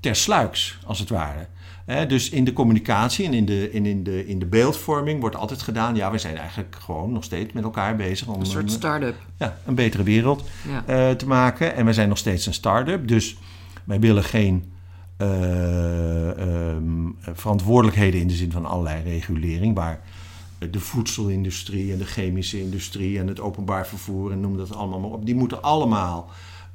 [0.00, 1.46] tersluiks, als het ware
[1.88, 5.62] dus in de communicatie en in de, in, in, de, in de beeldvorming wordt altijd
[5.62, 5.96] gedaan...
[5.96, 8.28] ja, we zijn eigenlijk gewoon nog steeds met elkaar bezig...
[8.28, 9.16] om een soort start-up.
[9.36, 11.08] Ja, een betere wereld ja.
[11.10, 11.74] uh, te maken.
[11.74, 13.08] En we zijn nog steeds een start-up.
[13.08, 13.36] Dus
[13.84, 14.72] wij willen geen
[15.18, 18.20] uh, um, verantwoordelijkheden...
[18.20, 19.74] in de zin van allerlei regulering...
[19.74, 20.00] waar
[20.70, 23.18] de voedselindustrie en de chemische industrie...
[23.18, 25.26] en het openbaar vervoer en noem dat allemaal maar op...
[25.26, 26.30] die moeten allemaal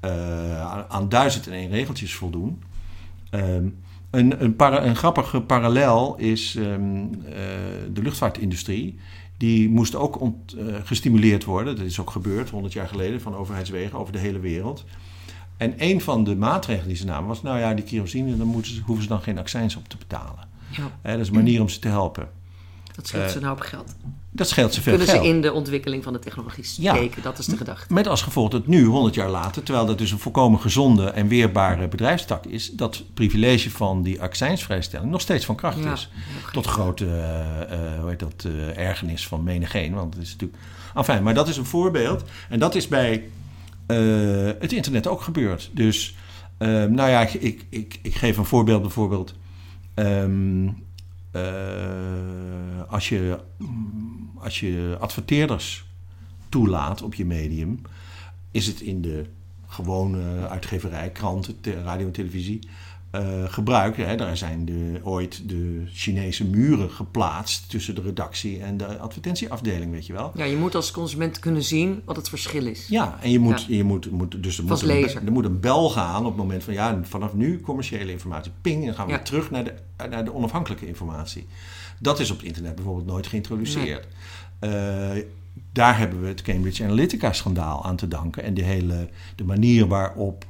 [0.06, 2.64] uh, aan duizend en één regeltjes voldoen...
[3.32, 3.76] Um,
[4.14, 7.34] een, een, para, een grappige parallel is um, uh,
[7.94, 9.00] de luchtvaartindustrie.
[9.38, 11.76] Die moest ook ont, uh, gestimuleerd worden.
[11.76, 14.86] Dat is ook gebeurd 100 jaar geleden van overheidswegen over de hele wereld.
[15.58, 18.82] En een van de maatregelen die ze namen was: nou ja, die kerosine, moeten ze,
[18.82, 20.48] hoeven ze dan geen accijns op te betalen.
[20.70, 21.12] Ja.
[21.12, 22.30] Dat is een manier om ze te helpen.
[22.96, 23.96] Dat scheelt ze nou op geld.
[24.32, 25.26] Dat scheelt ze veel Kunnen geld.
[25.26, 27.94] ze in de ontwikkeling van de technologie steken, ja, dat is de gedachte.
[27.94, 31.28] Met als gevolg dat nu, 100 jaar later, terwijl dat dus een volkomen gezonde en
[31.28, 36.10] weerbare bedrijfstak is, dat privilege van die accijnsvrijstelling nog steeds van kracht ja, is.
[36.52, 39.94] Tot grote uh, hoe heet dat, uh, ergernis van menigeen.
[39.94, 40.62] Want het is natuurlijk.
[40.96, 42.24] Enfin, maar dat is een voorbeeld.
[42.50, 43.24] En dat is bij
[43.88, 45.70] uh, het internet ook gebeurd.
[45.74, 46.16] Dus,
[46.58, 49.34] nou ja, ik, ik, ik, ik, geef een voorbeeld bijvoorbeeld.
[49.96, 50.84] Um,
[52.88, 53.40] als je
[54.38, 55.86] als je adverteerders
[56.50, 57.82] toelaat op je medium,
[58.52, 59.26] is het in de
[59.68, 62.60] gewone uitgeverij, kranten, radio en televisie
[63.16, 63.98] uh, gebruikt.
[63.98, 64.16] Hè.
[64.16, 70.06] Daar zijn de, ooit de Chinese muren geplaatst tussen de redactie en de advertentieafdeling, weet
[70.06, 70.32] je wel.
[70.36, 72.88] Ja, je moet als consument kunnen zien wat het verschil is.
[72.88, 73.76] Ja, en je moet, ja.
[73.76, 76.64] je moet, moet dus er moet, een, er moet een bel gaan op het moment
[76.64, 78.52] van ja, vanaf nu commerciële informatie.
[78.62, 79.20] Ping, en dan gaan we ja.
[79.20, 79.74] terug naar de,
[80.10, 81.48] naar de onafhankelijke informatie.
[82.00, 84.08] Dat is op het internet bijvoorbeeld nooit geïntroduceerd.
[84.60, 84.72] Nee.
[84.72, 85.24] Uh,
[85.72, 88.44] daar hebben we het Cambridge Analytica-schandaal aan te danken.
[88.44, 90.46] En de hele de manier waarop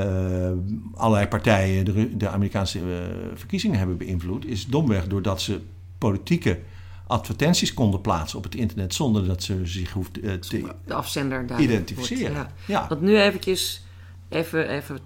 [0.00, 0.50] uh,
[0.94, 2.86] allerlei partijen de, de Amerikaanse uh,
[3.34, 5.60] verkiezingen hebben beïnvloed, is domweg doordat ze
[5.98, 6.58] politieke
[7.06, 11.46] advertenties konden plaatsen op het internet zonder dat ze zich hoeft eh, te De afzender
[11.46, 12.34] daar identificeren.
[12.34, 12.86] wordt, Ja.
[12.88, 13.84] Want nu eventjes
[14.28, 14.98] even, even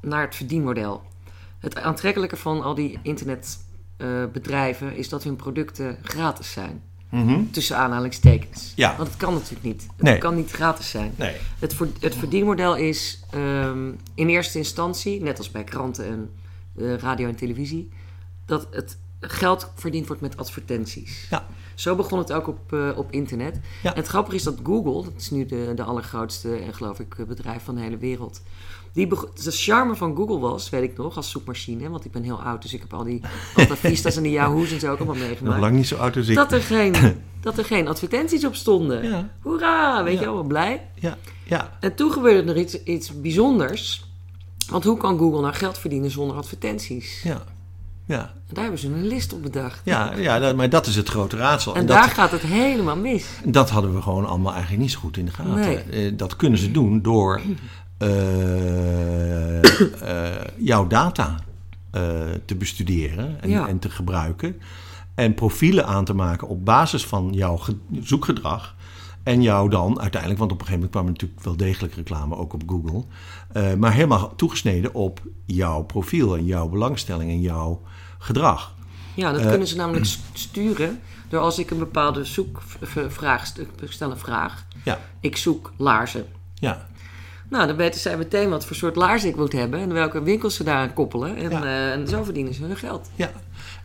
[0.00, 1.02] naar het verdienmodel.
[1.58, 6.82] Het aantrekkelijke van al die internetbedrijven is dat hun producten gratis zijn.
[7.12, 7.42] Mhm.
[7.50, 8.72] Tussen aanhalingstekens.
[8.76, 8.96] Ja.
[8.96, 9.82] Want het kan natuurlijk niet.
[9.82, 10.18] Het Nee.
[10.18, 11.12] kan niet gratis zijn.
[11.16, 11.36] Nee.
[11.58, 16.30] Het, voor- het verdienmodel is ehm, in eerste instantie, net als bij kranten en
[16.78, 17.88] eh, radio en televisie,
[18.46, 21.26] dat het geld verdiend wordt met advertenties.
[21.30, 21.46] Ja.
[21.74, 23.60] Zo begon het ook op, eh, op internet.
[23.82, 23.90] Ja.
[23.90, 27.18] En het grappige is dat Google, dat is nu de, de allergrootste en geloof ik
[27.18, 28.42] eh, bedrijf van de hele wereld.
[28.92, 31.88] Die de charme van Google was, weet ik nog, als zoekmachine.
[31.90, 33.20] Want ik ben heel oud, dus ik heb al die
[33.56, 35.60] Vista's en de Yahoo's en zo ook allemaal Nog meegemaakt.
[35.60, 36.34] lang niet zo oud als ik.
[36.34, 36.94] Dat er, geen,
[37.40, 39.02] dat er geen advertenties op stonden.
[39.08, 39.28] Ja.
[39.40, 40.20] Hoera, weet Ja.
[40.20, 40.86] je wel, blij.
[40.94, 44.04] Ja, ja, En toen gebeurde er iets, iets bijzonders.
[44.70, 47.22] Want hoe kan Google nou geld verdienen zonder advertenties?
[47.22, 47.42] ja.
[48.06, 49.80] Ja, En daar hebben ze een list op bedacht.
[49.84, 51.74] ja, ja maar dat is het grote raadsel.
[51.74, 53.24] En En daar gaat het helemaal mis.
[53.44, 55.54] dat hadden we gewoon allemaal eigenlijk niet zo goed in de gaten.
[55.54, 55.76] Nee.
[55.78, 57.40] Eh, dat kunnen ze doen door
[60.72, 61.34] jouw data
[61.90, 62.02] eh,
[62.44, 63.68] te bestuderen en, Ja.
[63.68, 64.60] en te gebruiken.
[65.14, 68.74] En profielen aan te maken op basis van jouw ge- zoekgedrag.
[69.22, 72.36] En jou dan uiteindelijk, want op een gegeven moment kwam er natuurlijk wel degelijk reclame
[72.36, 73.04] ook op Google.
[73.52, 77.80] eh, maar helemaal toegesneden op jouw profiel en jouw belangstelling en jouw
[78.18, 78.74] gedrag.
[79.14, 83.46] Ja, dat Eh, kunnen ze namelijk st- sturen door als ik een bepaalde zoekvraag
[83.88, 84.66] stel een vraag.
[84.84, 86.26] Ja, Ik zoek laarzen.
[86.54, 86.86] ja,
[87.52, 90.54] Nou, dan weten zij meteen wat voor soort laarzen ik moet hebben en welke winkels
[90.54, 91.36] ze daaraan koppelen.
[91.36, 91.62] En, Ja.
[91.64, 93.10] eh, en zo verdienen ze hun geld.
[93.14, 93.30] ja.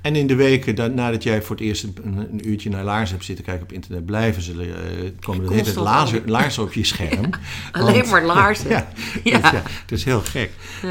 [0.02, 1.96] En in de weken da- nadat jij voor het eerst een,
[2.32, 5.64] een uurtje naar laars hebt zitten kijken op internet, blijven ze, eh komen de hele
[5.74, 7.30] tijd laarzen, op je scherm.
[7.72, 8.70] Alleen Want- maar laarzen.
[8.76, 8.88] Ja,
[9.24, 9.40] Ja.
[9.40, 10.52] Dus ja, het is heel gek.
[10.84, 10.90] Eh,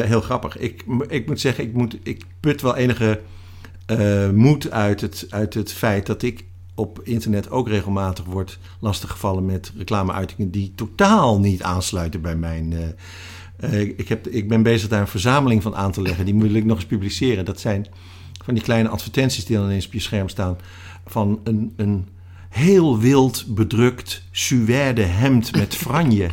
[0.00, 0.56] heel grappig.
[0.58, 3.20] Ik, ik moet zeggen, ik, moet, ik put wel enige
[4.34, 9.72] moed uit het, uit het feit dat ik op internet ook regelmatig word lastiggevallen met
[9.76, 12.72] reclameuitingen die totaal niet aansluiten bij mijn.
[12.72, 12.88] eh,
[13.56, 16.24] eh, ik, heb, ik ben bezig daar een verzameling van aan te leggen.
[16.24, 17.44] Die moet ik nog eens publiceren.
[17.44, 17.86] Dat zijn
[18.44, 20.58] van die kleine advertenties die dan ineens op je scherm staan.
[21.06, 22.08] Van een, een
[22.48, 26.30] heel wild bedrukt suède hemd met franje.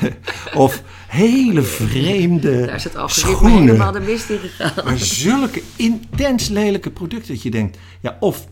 [0.54, 3.66] of hele vreemde Daar is het algoritme schoenen.
[3.66, 4.84] helemaal de mist in gegaan.
[4.84, 8.46] Maar zulke intens lelijke producten dat je denkt, ja, of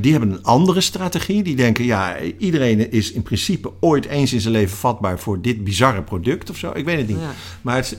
[0.00, 1.42] die hebben een andere strategie.
[1.42, 5.64] Die denken, ja, iedereen is in principe ooit eens in zijn leven vatbaar voor dit
[5.64, 6.70] bizarre product of zo.
[6.74, 7.18] Ik weet het niet.
[7.20, 7.30] Ja.
[7.62, 7.98] Maar het, is-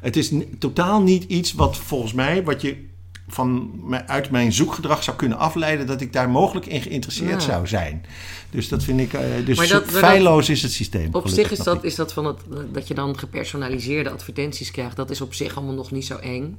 [0.00, 2.88] het is totaal niet iets wat volgens mij, wat je
[3.28, 3.70] van,
[4.06, 7.48] uit mijn zoekgedrag zou kunnen afleiden dat ik daar mogelijk in geïnteresseerd Ja.
[7.50, 8.04] zou zijn.
[8.50, 11.08] Dus dat vind ik, eh, dus Maar dat- maar dat- feilloos is het systeem.
[11.14, 11.84] Op zich is dat, niet.
[11.84, 12.38] is dat van het,
[12.72, 14.96] dat je dan gepersonaliseerde advertenties krijgt.
[14.96, 16.56] Dat is op zich allemaal nog niet zo eng.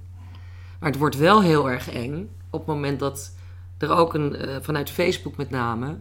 [0.80, 3.32] Maar het wordt wel heel erg eng op het moment dat
[3.82, 5.98] er ook een, eh, vanuit Facebook met name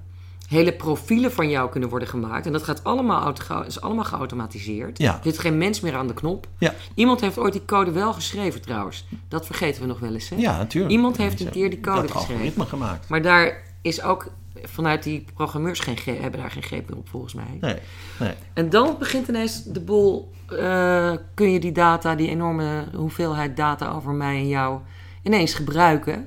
[0.48, 2.46] hele profielen van jou kunnen worden gemaakt.
[2.46, 3.32] En dat gaat allemaal,
[3.66, 4.98] is allemaal geautomatiseerd.
[4.98, 5.14] Ja.
[5.14, 6.46] Er zit geen mens meer aan de knop.
[6.58, 9.06] Ja, Iemand heeft ooit die code wel geschreven trouwens.
[9.28, 10.28] Dat vergeten we nog wel eens.
[10.28, 10.36] Hè?
[10.36, 10.92] ja, natuurlijk.
[10.92, 12.34] Iemand heeft een keer die code dat geschreven.
[12.34, 13.08] algoritme gemaakt.
[13.08, 17.34] Maar daar is ook vanuit die programmeurs geen, hebben daar geen greep meer op volgens
[17.34, 17.58] mij.
[17.60, 17.76] Nee,
[18.18, 18.32] nee.
[18.54, 20.32] En dan begint ineens de boel.
[20.58, 24.80] eh, kun je die data, die enorme hoeveelheid data over mij en jou,
[25.22, 26.26] ineens gebruiken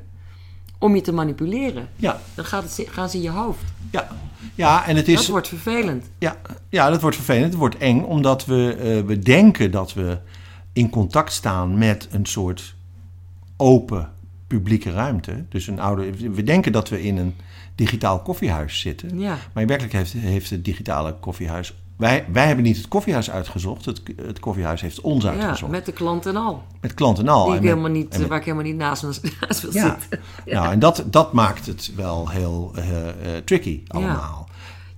[0.84, 1.88] om je te manipuleren?
[1.96, 3.64] Ja, Dan gaat het, gaan ze in je hoofd.
[3.92, 4.08] ja.
[4.56, 5.16] ja en het is...
[5.16, 6.10] Dat wordt vervelend.
[6.18, 6.38] Ja,
[6.70, 7.46] ja, dat wordt vervelend.
[7.46, 10.18] Het wordt eng, omdat we, eh, we denken dat we
[10.74, 12.76] in contact staan met een soort
[13.58, 14.10] open
[14.48, 15.46] publieke ruimte.
[15.50, 17.36] Dus een oude, we denken dat we in een
[17.76, 19.20] digitaal koffiehuis zitten.
[19.20, 19.38] Ja.
[19.54, 21.74] Maar in werkelijkheid heeft, heeft het digitale koffiehuis...
[21.98, 23.86] Wij, wij hebben niet het koffiehuis uitgezocht.
[23.86, 25.62] Het, het koffiehuis heeft ons Ja, uitgezocht.
[25.62, 26.64] met, met de klant en al.
[26.96, 27.44] klant en al.
[27.46, 29.04] Die En ik met- helemaal niet, met- waar ik helemaal niet naast,
[29.42, 29.98] naast wil ja.
[30.00, 30.20] zitten.
[30.54, 34.48] Nou, en dat, dat maakt het wel heel eh, eh, tricky allemaal.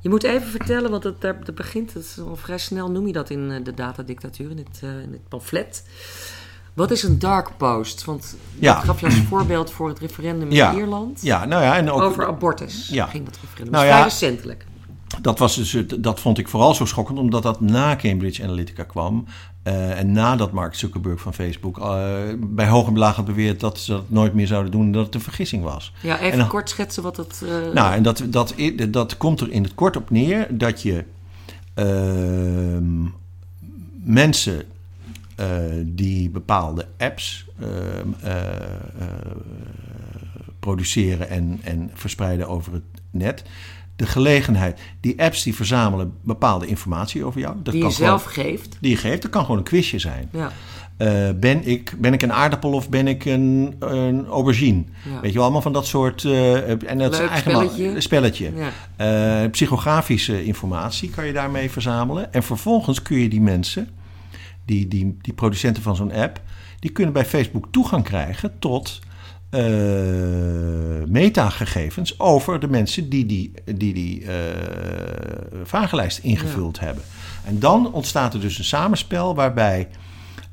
[0.01, 3.13] Je moet even vertellen, want het, daar, dat begint, het al vrij snel noem je
[3.13, 5.86] dat in eh, de datadictatuur, in het, in het pamflet.
[6.73, 8.03] Wat is een dark post?
[8.05, 8.73] Want Ja.
[8.75, 10.73] dat gaf je als voorbeeld voor het referendum in Ja.
[10.75, 11.21] Ierland.
[11.21, 12.01] Ja, nou ja, en ook...
[12.01, 13.05] Over abortus Ja.
[13.05, 13.73] ging dat referendum.
[13.73, 13.91] Nou ja.
[13.91, 14.65] vrij recentelijk.
[15.21, 19.25] Dat, was dus, dat vond ik vooral zo schokkend, omdat dat na Cambridge Analytica kwam.
[19.63, 23.80] eh, en nadat Mark Zuckerberg van Facebook eh, bij hoog en laag had beweerd dat
[23.80, 25.93] ze dat nooit meer zouden doen, dat het een vergissing was.
[26.01, 27.41] Ja, even dan- kort schetsen wat dat...
[27.45, 28.56] eh, Nou, en dat, dat,
[28.89, 31.04] dat komt er in het kort op neer dat je
[31.73, 33.04] ehm,
[34.04, 34.63] mensen
[35.86, 37.69] die bepaalde apps ehm,
[38.21, 38.56] eh, eh,
[40.60, 43.43] produceren en, en verspreiden over het net.
[43.95, 47.55] De gelegenheid, die apps die verzamelen bepaalde informatie over jou.
[47.55, 48.77] Dat die je kan gewoon- zelf geeft.
[48.81, 49.21] die je geeft.
[49.21, 50.29] Dat kan gewoon een quizje zijn.
[50.31, 50.51] Ja.
[50.97, 54.84] Eh, ben, ik, ben ik een aardappel of ben ik een, een aubergine?
[55.10, 55.19] Ja.
[55.21, 56.23] Weet je wel, allemaal van dat soort...
[56.23, 57.95] eh, en dat is Leuk eigenlijk spelletje.
[57.95, 58.51] een spelletje.
[58.55, 59.43] Ja.
[59.43, 62.34] Eh, psychografische informatie kan je daarmee verzamelen.
[62.34, 63.89] En vervolgens kun je die mensen,
[64.65, 66.41] die, die, die producenten van zo'n app...
[66.79, 68.99] die kunnen bij Facebook toegang krijgen tot
[71.07, 72.19] metagegevens...
[72.19, 74.33] over de mensen die die, die, die eh,
[75.63, 77.03] vragenlijst ingevuld hebben.
[77.45, 79.87] En dan ontstaat er dus een samenspel waarbij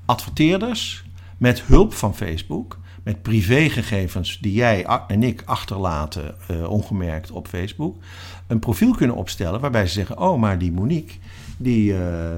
[0.05, 1.05] adverteerders
[1.39, 7.97] met hulp van Facebook, met privégegevens die jij en ik achterlaten eh, ongemerkt op Facebook,
[8.47, 11.19] een profiel kunnen opstellen waarbij ze zeggen: Oh, maar die Monique,
[11.57, 12.37] die, eh,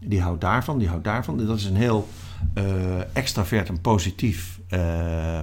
[0.00, 1.46] die houdt daarvan, die houdt daarvan.
[1.46, 2.08] Dat is een heel
[2.54, 2.64] eh,
[3.12, 4.55] extravert en positief eh,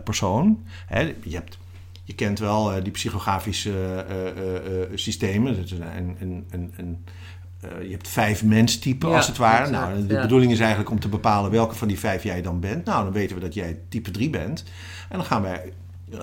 [0.04, 0.64] persoon.
[0.86, 1.58] Hè, je, hebt,
[2.04, 3.72] je kent wel eh, die psychografische
[4.08, 5.56] eh, eh, eh, systemen.
[5.56, 7.04] Dat is een, een, een, een,
[7.62, 9.64] eh, je hebt vijf menstypen Ja, als het ware.
[9.64, 10.22] exact, nou, de ja.
[10.22, 12.86] bedoeling is eigenlijk om te bepalen welke van die vijf jij dan bent.
[12.86, 14.64] Nou, dan weten we dat jij type 3 bent.
[15.10, 15.74] En dan gaan wij
[16.12, 16.20] eh,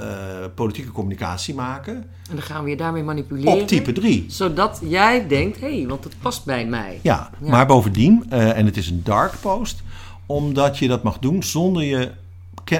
[0.54, 3.60] politieke communicatie maken En dan gaan we je daarmee manipuleren.
[3.60, 4.24] op type 3.
[4.28, 6.98] Zodat jij denkt, hé, hey, want het past bij mij.
[7.02, 7.50] Ja, Ja.
[7.50, 9.82] maar bovendien, eh, en het is een dark post,
[10.26, 12.10] omdat je dat mag doen zonder je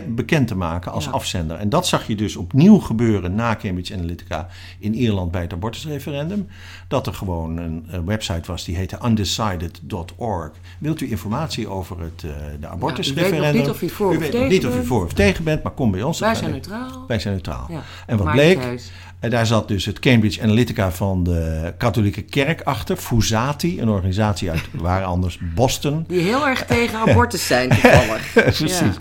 [0.09, 1.11] bekend te maken als Ja.
[1.11, 1.57] afzender.
[1.57, 6.49] En dat zag je dus opnieuw gebeuren na Cambridge Analytica in Ierland bij het abortusreferendum.
[6.89, 10.51] Dat er gewoon een, eh, website was die heette undecided.org.
[10.79, 12.31] Wilt u informatie over het eh
[12.61, 13.51] de abortusreferendum?
[13.51, 15.13] u weet niet of u voor U of weet tegen niet of u voor of
[15.13, 16.19] tegen bent, maar kom bij ons.
[16.19, 17.05] Wij zijn neutraal.
[17.07, 17.67] Wij zijn neutraal.
[17.69, 17.83] Ja.
[18.07, 18.59] En wat bleek?
[18.59, 18.93] uit.
[19.21, 22.97] En daar zat dus het Cambridge Analytica van de katholieke kerk achter.
[22.97, 26.05] Fusati, een organisatie uit waar anders Boston.
[26.09, 28.33] Die heel erg tegen abortus zijn, toevallig.
[28.35, 28.79] Precies.
[28.79, 28.93] Ja.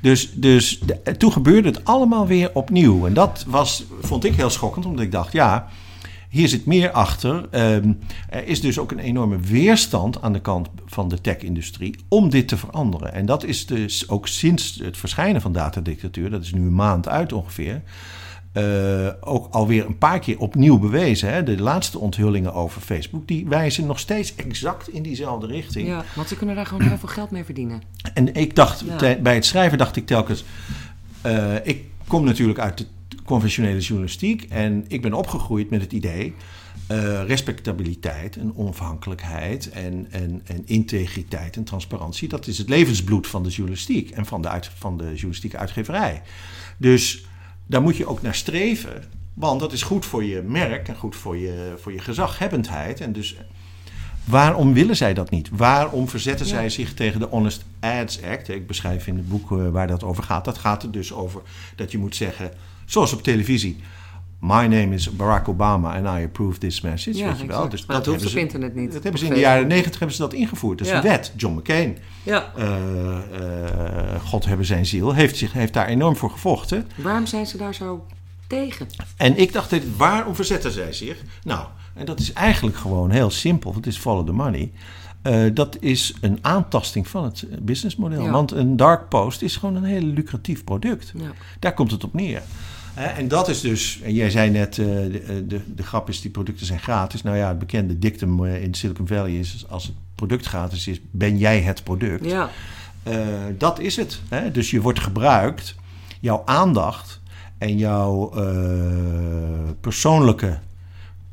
[0.00, 3.06] Dus, dus de- toen gebeurde het allemaal weer opnieuw.
[3.06, 5.68] En dat was, vond ik heel schokkend, omdat ik dacht, ja,
[6.28, 7.46] hier zit meer achter.
[7.50, 7.92] Ehm,
[8.28, 12.48] er is dus ook een enorme weerstand aan de kant van de tech-industrie om dit
[12.48, 13.12] te veranderen.
[13.12, 17.08] En dat is dus ook sinds het verschijnen van datadictatuur, dat is nu een maand
[17.08, 17.82] uit ongeveer,
[18.52, 21.32] eh, ook alweer een paar keer opnieuw bewezen.
[21.32, 21.42] Hè?
[21.42, 25.88] De laatste onthullingen over Facebook, die wijzen nog steeds exact in diezelfde richting.
[25.88, 27.82] Ja, want ze kunnen daar gewoon heel veel geld mee verdienen.
[28.14, 28.96] En ik dacht, Ja.
[28.96, 30.44] te- bij het schrijven dacht ik telkens...
[31.20, 32.86] eh, ik kom natuurlijk uit de
[33.24, 34.42] conventionele journalistiek...
[34.48, 36.34] en ik ben opgegroeid met het idee...
[36.86, 42.28] eh, respectabiliteit en onafhankelijkheid en, en, en integriteit en transparantie...
[42.28, 46.22] dat is het levensbloed van de journalistiek en van de, uit, van de journalistieke uitgeverij.
[46.76, 47.24] Dus
[47.66, 49.04] daar moet je ook naar streven...
[49.34, 53.00] want dat is goed voor je merk en goed voor je, voor je gezaghebbendheid...
[53.00, 53.36] en dus
[54.24, 55.48] Waarom willen zij dat niet?
[55.52, 56.52] Waarom verzetten Ja.
[56.52, 58.48] zij zich tegen de Honest Ads Act?
[58.48, 60.44] Ik beschrijf in het boek eh, waar dat over gaat.
[60.44, 61.42] Dat gaat er dus over
[61.76, 62.52] dat je moet zeggen,
[62.86, 63.80] zoals op televisie...
[64.44, 67.18] My name is Barack Obama and I approve this message.
[67.18, 67.54] Ja, weet je wel?
[67.56, 67.70] exact.
[67.70, 68.92] Dus Maar dat hoeft op ze- internet niet.
[68.92, 70.78] Dat hebben ze in de jaren negentig hebben ze dat ingevoerd.
[70.78, 70.98] Dat is Ja.
[70.98, 71.32] een wet.
[71.36, 72.52] John McCain, Ja.
[72.56, 76.88] eh, eh, God hebben zijn ziel, heeft, zich, heeft daar enorm voor gevochten.
[76.96, 78.06] Waarom zijn ze daar zo
[78.46, 78.86] tegen?
[79.16, 81.22] En ik dacht, waarom verzetten zij zich?
[81.44, 83.74] Nou, en dat is eigenlijk gewoon heel simpel.
[83.74, 84.72] Het is follow the money.
[85.22, 88.22] Eh, dat is een aantasting van het businessmodel.
[88.24, 88.30] Ja.
[88.30, 91.12] Want een dark post is gewoon een heel lucratief product.
[91.58, 92.42] Daar komt het op neer.
[92.94, 96.20] Hè, en dat is dus, en jij zei net, eh, de, de, de grap is,
[96.20, 97.22] die producten zijn gratis.
[97.22, 101.00] Nou ja, het bekende dictum eh, in Silicon Valley is, als het product gratis is,
[101.10, 102.24] ben jij het product.
[102.24, 102.50] Ja.
[103.02, 103.16] Eh,
[103.58, 104.20] dat is het.
[104.28, 104.50] Hè?
[104.50, 105.74] Dus je wordt gebruikt,
[106.20, 107.20] jouw aandacht
[107.58, 110.58] en jouw eh, persoonlijke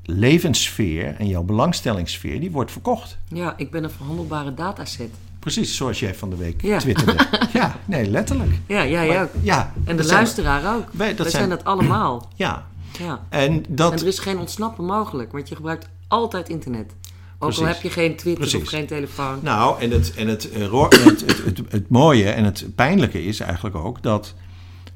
[0.03, 3.17] levenssfeer en jouw belangstellingssfeer, die wordt verkocht.
[3.27, 5.09] ja, ik ben een verhandelbare dataset.
[5.39, 6.77] Precies zoals jij van de week Ja.
[6.79, 7.25] twitterde.
[7.53, 8.51] ja, nee, letterlijk.
[8.67, 9.29] Ja, jij Maar- ook.
[9.41, 10.87] Ja, En de zijn- luisteraar ook.
[10.91, 12.27] Wij- dat Wij zijn- zijn dat allemaal.
[12.35, 12.67] Ja,
[12.99, 13.25] Ja.
[13.29, 13.91] en dat...
[13.91, 16.91] En er is geen ontsnappen mogelijk, want je gebruikt altijd internet.
[17.41, 17.59] Ook Precies.
[17.59, 18.61] al heb je geen Twitter Precies.
[18.61, 19.39] of geen telefoon.
[19.41, 23.23] Nou, en, het, en het, eh, ro- het, het, het, het mooie en het pijnlijke
[23.23, 24.33] is eigenlijk ook dat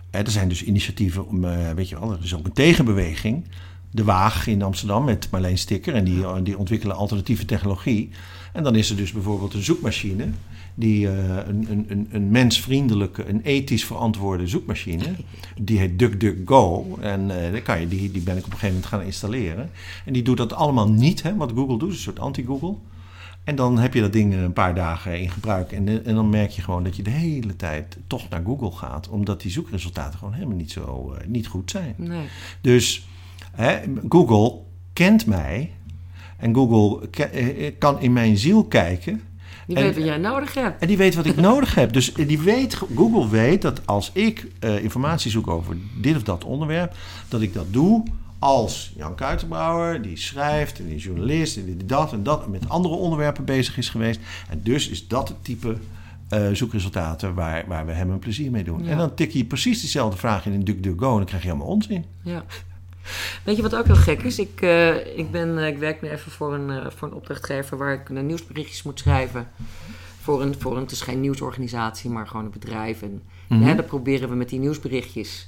[0.10, 3.48] eh, er zijn dus initiatieven om, eh, weet je wel, er is ook een tegenbeweging.
[3.92, 8.10] De Waag in Amsterdam met Marleen Stikker en die, die ontwikkelen alternatieve technologie.
[8.54, 10.28] En dan is er dus bijvoorbeeld een zoekmachine,
[10.76, 15.16] die eh, een, een, een, een mensvriendelijke, een ethisch verantwoorde zoekmachine,
[15.62, 16.98] die heet DuckDuckGo.
[17.02, 19.70] En eh, daar kan je, die, die ben ik op een gegeven moment gaan installeren.
[20.06, 22.76] En die doet dat allemaal niet, hè, wat Google doet, een soort anti-Google.
[23.44, 25.72] En dan heb je dat ding een paar dagen in gebruik.
[25.72, 28.72] En, eh, en dan merk je gewoon dat je de hele tijd toch naar Google
[28.72, 29.10] gaat.
[29.10, 31.94] Omdat die zoekresultaten gewoon helemaal niet zo niet goed zijn.
[31.98, 32.28] Nee.
[32.62, 33.08] Dus
[33.52, 33.80] hè,
[34.10, 34.60] Google
[34.94, 35.72] kent mij.
[36.44, 39.22] En Google eh, eh, kan in mijn ziel kijken.
[39.68, 40.82] Die En- weet wat jij nodig hebt.
[40.82, 41.94] En die weet wat ik nodig heb.
[41.94, 46.44] Dus die weet, Google weet dat als ik eh, informatie zoek over dit of dat
[46.44, 46.96] onderwerp,
[47.28, 48.04] dat ik dat doe
[48.40, 52.70] als Jan Kuitenbrouwer, die schrijft en die is journalist en die dat en dat met
[52.70, 54.20] andere onderwerpen bezig is geweest.
[54.50, 55.78] En dus is dat het type
[56.30, 58.84] eh, zoekresultaten waar, waar we hem een plezier mee doen.
[58.84, 58.90] Ja.
[58.90, 61.72] En dan tik je precies dezelfde vraag in een DuckDuckGo en dan krijg je helemaal
[61.72, 62.06] onzin.
[62.24, 62.44] Ja.
[63.44, 64.40] Weet je wat ook heel gek is?
[64.40, 67.78] Ik, eh, ik, ben, eh, ik werk nu even voor een, eh, voor een opdrachtgever
[67.78, 69.48] waar ik een nieuwsberichtjes moet schrijven.
[70.22, 73.02] Voor een, voor een, het is geen nieuwsorganisatie, maar gewoon een bedrijf.
[73.02, 75.48] En hè, dan proberen we met die nieuwsberichtjes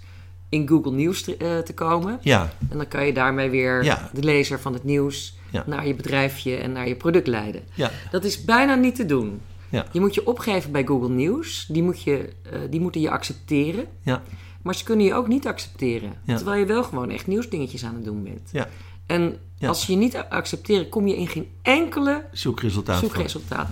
[0.50, 2.18] in Google Nieuws te, te komen.
[2.22, 4.10] Ja, En dan kan je daarmee weer Ja.
[4.14, 5.64] de lezer van het nieuws Ja.
[5.68, 7.62] naar je bedrijfje en naar je product leiden.
[7.74, 9.42] ja, Dat is bijna niet te doen.
[9.70, 9.86] Ja.
[9.92, 11.66] Je moet je opgeven bij Google Nieuws.
[11.70, 12.30] Die, moet je,
[12.70, 13.86] die moeten je accepteren.
[14.02, 14.22] ja,
[14.66, 16.14] Maar ze kunnen je ook niet accepteren.
[16.24, 16.36] Ja.
[16.36, 18.50] Terwijl je wel gewoon echt nieuwsdingetjes aan het doen bent.
[18.52, 18.68] ja.
[19.06, 19.68] En Ja.
[19.68, 23.02] als ze je niet accepteren, kom je in geen enkele Zoekresultaat.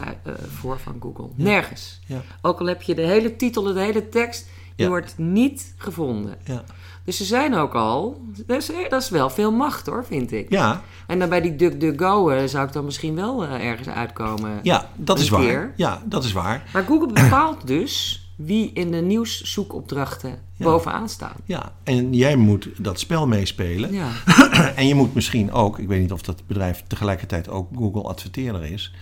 [0.05, 1.27] uit- eh, voor van Google.
[1.35, 1.99] Nergens.
[2.05, 6.37] Ja, Ook al heb je de hele titel, de hele tekst, die wordt niet gevonden.
[6.45, 6.63] ja.
[7.05, 10.49] Dus ze zijn ook al, dat is, dat is wel veel macht hoor, vind ik.
[10.49, 14.59] ja, En dan bij die DuckDuckGo eh, zou ik dan misschien wel eh, ergens uitkomen.
[14.63, 15.73] ja, dat is waar.
[15.75, 16.69] Ja, dat is waar.
[16.73, 21.35] Maar Google bepaalt dus wie in de nieuwszoekopdrachten bovenaan staan.
[21.45, 23.93] Ja, en jij moet dat spel meespelen.
[23.93, 24.07] Ja.
[24.75, 28.63] En je moet misschien ook, ik weet niet of dat bedrijf tegelijkertijd ook Google adverteerder
[28.63, 28.93] is.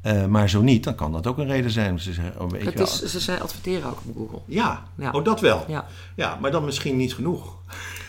[0.00, 1.96] eh, maar zo niet, dan kan dat ook een reden zijn.
[1.96, 2.86] te zeggen, oh, weet je Het wel.
[2.86, 4.38] is, ze zijn adverteren ook op Google.
[4.46, 5.10] Ja, Ja.
[5.10, 5.64] oh dat wel.
[5.68, 5.86] Ja.
[6.16, 7.56] Ja, maar dan misschien niet genoeg.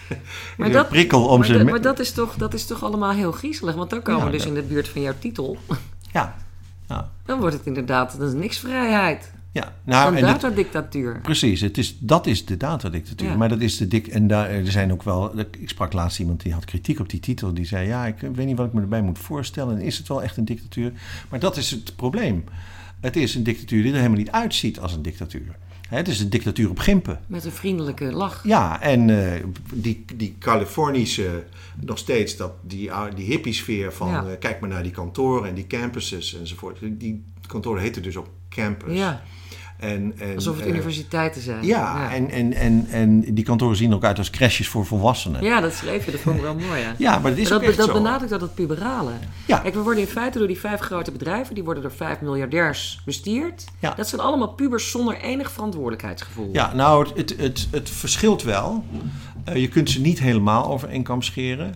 [0.58, 1.64] Maar dat- prikkel om Maar, ze...
[1.64, 3.76] maar dat, is toch, dat is toch allemaal heel griezelig?
[3.76, 5.58] Want dan komen Ja, we dus in de buurt van jouw titel.
[6.12, 6.36] Ja,
[6.88, 9.34] ja, Dan wordt het inderdaad, dat is niks vrijheid.
[9.56, 9.74] Ja.
[9.84, 11.20] Nou, Een datadictatuur.
[11.22, 13.30] Precies, het is, dat is de datadictatuur.
[13.30, 13.36] Ja.
[13.36, 14.08] Maar dat is de dik.
[14.08, 15.40] En daar, er zijn ook wel.
[15.40, 17.54] Ik sprak laatst iemand die had kritiek op die titel.
[17.54, 19.76] Die zei: Ja, ik weet niet wat ik me erbij moet voorstellen.
[19.78, 20.92] En is het wel echt een dictatuur?
[21.30, 22.44] Maar dat is het probleem.
[23.00, 25.56] Het is een dictatuur die er helemaal niet uitziet als een dictatuur.
[25.90, 27.20] Het is een dictatuur op gimpen.
[27.28, 28.44] Met een vriendelijke lach.
[28.44, 29.44] Ja, en eh,
[29.74, 31.44] die, die Californische,
[31.86, 34.26] nog steeds dat, die, ou- die hippiesfeer van Ja.
[34.26, 36.78] eh, kijk maar naar die kantoren en die campuses enzovoort.
[36.82, 38.98] Die kantoren heten dus ook campus.
[38.98, 39.22] Ja,
[39.78, 41.66] En, en, alsof het eh, universiteiten zijn.
[41.66, 42.14] ja, ja.
[42.14, 45.44] En, en, en, en die kantoren zien er ook uit als crashes voor volwassenen.
[45.44, 46.82] Ja, dat schreef je, dat vond ik wel mooi.
[46.98, 47.20] Ja.
[47.20, 47.94] maar dat is Maar dat, dat zo.
[47.94, 49.12] benadrukt dat het puberale.
[49.46, 49.58] Ja.
[49.58, 53.02] Kijk, we worden in feite door die vijf grote bedrijven, die worden door vijf miljardairs
[53.06, 53.64] bestuurd.
[53.80, 53.94] Ja.
[53.94, 56.50] Dat zijn allemaal pubers zonder enig verantwoordelijkheidsgevoel.
[56.52, 58.84] Ja, nou, het, het, het, het verschilt wel.
[59.44, 61.76] Eh, je kunt ze niet helemaal over één kam scheren.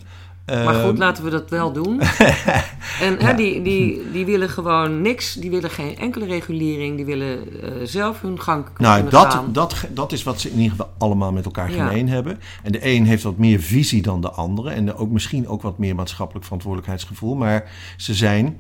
[0.50, 2.02] Maar goed, laten we dat wel doen.
[3.08, 5.34] en hè, die, die, die willen gewoon niks.
[5.34, 6.96] Die willen geen enkele regulering.
[6.96, 9.54] Die willen eh, zelf hun gang Nou, dat, gaan.
[9.54, 11.88] dat, dat is wat ze in ieder geval allemaal met elkaar Ja.
[11.88, 12.40] gemeen hebben.
[12.64, 14.70] En de een heeft wat meer visie dan de andere.
[14.70, 17.36] En ook misschien ook wat meer maatschappelijk verantwoordelijkheidsgevoel.
[17.36, 18.58] Maar ze zijn.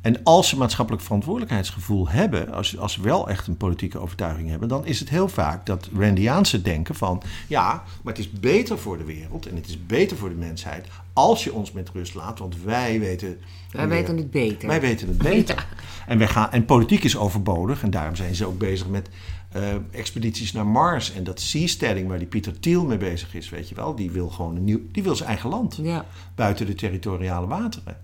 [0.00, 4.68] En als ze maatschappelijk verantwoordelijkheidsgevoel hebben, als, als ze wel echt een politieke overtuiging hebben,
[4.68, 8.98] dan is het heel vaak dat Randiaanse denken van ja, maar het is beter voor
[8.98, 12.38] de wereld en het is beter voor de mensheid als je ons met rust laat,
[12.38, 13.38] want wij weten.
[13.70, 14.68] Wij meer- weten het beter.
[14.68, 15.66] wij weten het beter.
[16.06, 17.82] En, wij gaan, en politiek is overbodig.
[17.82, 19.08] En daarom zijn ze ook bezig met
[19.48, 21.12] eh, expedities naar Mars.
[21.12, 23.94] En dat seasteading waar die Pieter Thiel mee bezig is, weet je wel.
[23.94, 24.80] Die wil gewoon een nieuw...
[24.92, 25.78] Die wil zijn eigen land.
[25.82, 27.96] Ja, Buiten de territoriale wateren.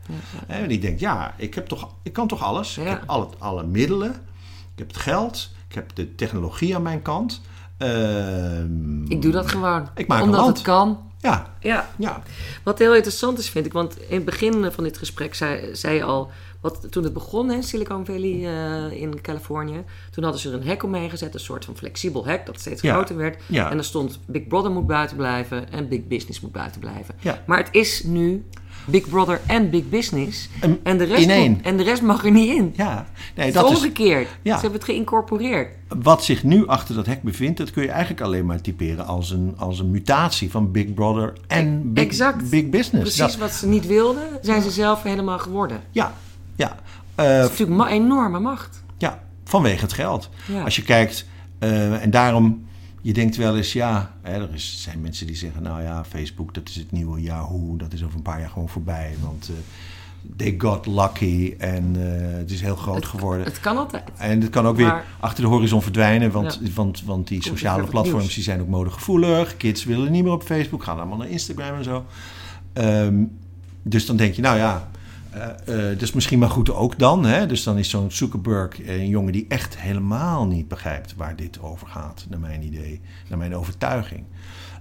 [0.47, 2.78] En die denkt, ja, ik, heb toch, ik kan toch alles.
[2.78, 4.11] Ik heb alle, alle middelen.
[4.72, 5.51] Ik heb het geld.
[5.68, 7.40] Ik heb de technologie aan mijn kant.
[7.78, 9.88] Ehm, ik doe dat gewoon.
[9.95, 10.57] Ik maak een Omdat land.
[10.57, 11.12] het kan.
[11.20, 11.88] Ja, Ja.
[11.97, 12.22] ja.
[12.62, 13.72] Wat heel interessant is, vind ik.
[13.72, 16.30] Want in het begin van dit gesprek zei, zei je al...
[16.64, 18.46] Wat, toen het begon, hè, Silicon Valley
[18.90, 19.84] eh, in Californië...
[20.10, 21.34] toen hadden ze er een hek omheen gezet.
[21.34, 22.94] Een soort van flexibel hek dat steeds Ja.
[22.94, 23.42] groter werd.
[23.46, 23.70] Ja.
[23.70, 25.72] En er stond Big Brother moet buiten blijven...
[25.72, 27.14] en Big Business moet buiten blijven.
[27.20, 27.42] Ja.
[27.46, 28.44] Maar het is nu
[28.86, 30.48] Big Brother en Big Business.
[30.60, 31.52] En En de rest, in één.
[31.52, 32.72] Mag, en de rest mag er niet in.
[32.76, 33.06] ja.
[33.36, 34.28] Nee, dat is is, omgekeerd.
[34.42, 34.54] Ja.
[34.54, 35.68] Ze hebben het geïncorporeerd.
[36.02, 39.30] Wat zich nu achter dat hek bevindt, dat kun je eigenlijk alleen maar typeren als
[39.30, 42.50] een, als een mutatie van Big Brother en Big, Exact.
[42.50, 43.16] big Business.
[43.16, 45.80] Precies Dat- wat ze niet wilden, zijn ze zelf helemaal geworden.
[45.90, 46.14] ja,
[46.57, 46.76] ja.
[47.14, 48.82] Dat Eh, is natuurlijk ma- enorme macht.
[48.98, 50.30] ja, vanwege het geld.
[50.46, 50.62] Ja.
[50.62, 51.26] Als je kijkt,
[51.59, 52.66] eh, en daarom,
[53.00, 56.55] je denkt wel eens, ja, hè, er is, zijn mensen die zeggen, nou ja, Facebook,
[56.55, 59.55] dat is het nieuwe Yahoo, dat is over een paar jaar gewoon voorbij, want eh,
[60.36, 63.44] they got lucky en eh, het is heel groot geworden.
[63.44, 64.02] Het kan altijd.
[64.16, 66.70] En het kan ook weer achter de horizon verdwijnen, want, Ja.
[66.74, 69.57] want, want die sociale platforms die zijn ook modegevoelig.
[69.57, 72.05] Kids willen niet meer op Facebook, gaan allemaal naar Instagram en zo.
[72.72, 73.22] Ehm,
[73.82, 74.88] dus dan denk je, nou ja,
[75.35, 77.24] eh eh, dus misschien maar goed ook dan.
[77.24, 77.47] Hè?
[77.47, 81.87] Dus dan is zo'n Zuckerberg een jongen die echt helemaal niet begrijpt waar dit over
[81.87, 84.24] gaat, naar mijn idee, naar mijn overtuiging.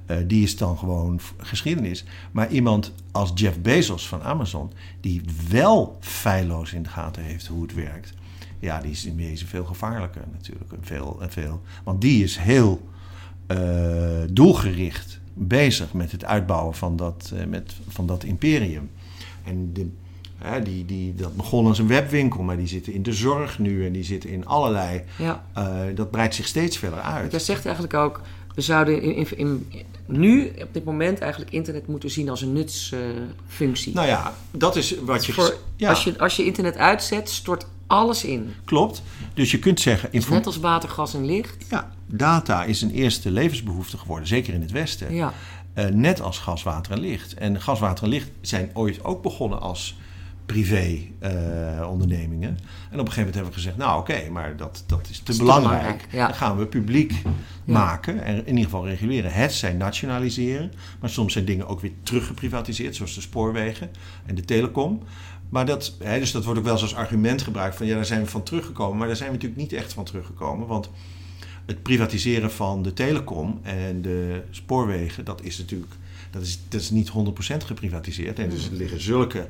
[0.06, 2.06] Eh, die is dan gewoon geschiedenis.
[2.32, 7.62] Maar iemand als Jeff Bezos van Amazon, die wel feilloos in de gaten heeft hoe
[7.62, 8.14] het werkt,
[8.60, 10.74] ja, die is in wezen veel gevaarlijker natuurlijk.
[10.82, 12.92] Veel, veel, want die is heel
[14.30, 18.90] doelgericht bezig met het uitbouwen van dat, met, van dat imperium.
[19.44, 19.90] En de,
[20.44, 23.86] Hè, die, die, dat begon als een webwinkel, maar die zitten in de zorg nu
[23.86, 25.02] en die zitten in allerlei.
[25.18, 25.44] Ja.
[25.54, 27.32] eh, dat breidt zich steeds verder uit.
[27.32, 28.22] Jij zegt eigenlijk ook,
[28.56, 29.68] we zouden in, in, in-
[30.06, 33.94] nu op dit moment eigenlijk internet moeten zien als een nutsfunctie.
[33.94, 35.34] Nou ja, dat is wat je.
[35.34, 38.54] Voor, ja, als, je, als je internet uitzet, stort alles in.
[38.66, 39.02] klopt.
[39.34, 40.10] Dus je kunt zeggen.
[40.12, 41.66] Dus net als water, gas en licht.
[41.70, 45.14] Ja, data is een eerste levensbehoefte geworden, zeker in het Westen.
[45.14, 45.34] Ja,
[45.74, 47.34] Eh, net als gas, water en licht.
[47.34, 49.98] En gas, water en licht zijn ooit ook begonnen als
[50.46, 52.50] privé-ondernemingen.
[52.50, 52.56] en
[53.00, 55.38] op een gegeven moment hebben we gezegd, nou oké, maar dat, dat is te is
[55.38, 55.82] te belangrijk.
[55.82, 56.26] belangrijk, ja.
[56.28, 57.12] Dan gaan we publiek
[57.66, 57.74] Ja.
[57.74, 59.32] maken en in ieder geval reguleren.
[59.34, 63.90] Het zijn nationaliseren, maar soms zijn dingen ook weer teruggeprivatiseerd, zoals de spoorwegen
[64.26, 65.02] en de telecom.
[65.50, 68.06] Maar dat, hè, dus dat wordt ook wel eens als argument gebruikt van ja, daar
[68.06, 68.98] zijn we van teruggekomen.
[68.98, 70.68] Maar daar zijn we natuurlijk niet echt van teruggekomen.
[70.68, 70.90] Want
[71.66, 75.92] het privatiseren van de telecom en de spoorwegen, dat is natuurlijk
[76.32, 77.12] dat is, dat is niet 100%
[77.66, 78.40] geprivatiseerd.
[78.40, 79.48] En dus er liggen zulke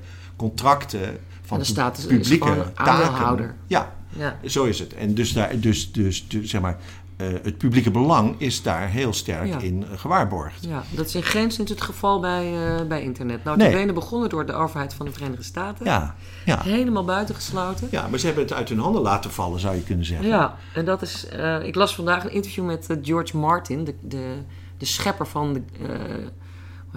[0.50, 3.46] contracten van de publieke aandeelhouder.
[3.46, 3.62] taken.
[3.68, 4.38] Ja, ja.
[4.50, 4.94] zo is het.
[4.94, 6.78] En dus, daar, dus, dus, dus zeg maar,
[7.18, 9.60] eh, het publieke belang is daar heel sterk Ja.
[9.60, 10.66] in gewaarborgd.
[10.66, 13.44] ja, dat is in geen zin het geval bij, eh, bij internet.
[13.44, 13.70] Nou, Nee.
[13.70, 15.86] de benen begonnen door de overheid van de Verenigde Staten.
[15.86, 16.16] Ja,
[16.46, 16.62] ja.
[16.62, 17.88] Helemaal buitengesloten.
[17.92, 20.28] ja, maar ze hebben het uit hun handen laten vallen, zou je kunnen zeggen.
[20.28, 21.28] Ja, en dat is.
[21.28, 24.36] eh, ik las vandaag een interview met George Martin, de, de,
[24.78, 25.62] de schepper van de.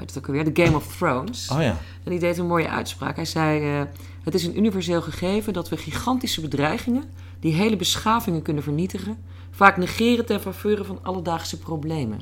[0.01, 0.53] Heet het ook alweer?
[0.53, 1.51] The Game of Thrones.
[1.51, 1.77] Oh ja.
[2.05, 3.17] En die deed een mooie uitspraak.
[3.17, 3.87] Hij zei: eh,
[4.23, 7.05] Het is een universeel gegeven dat we gigantische bedreigingen,
[7.41, 9.19] die hele beschavingen kunnen vernietigen,
[9.51, 12.21] vaak negeren ten faveur van alledaagse problemen.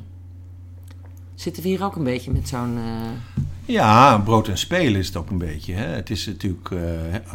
[1.35, 2.77] Zitten we hier ook een beetje met zo'n.
[2.77, 5.73] eh, Ja, brood en spelen is het ook een beetje.
[5.73, 5.85] Hè?
[5.85, 6.79] Het is natuurlijk eh,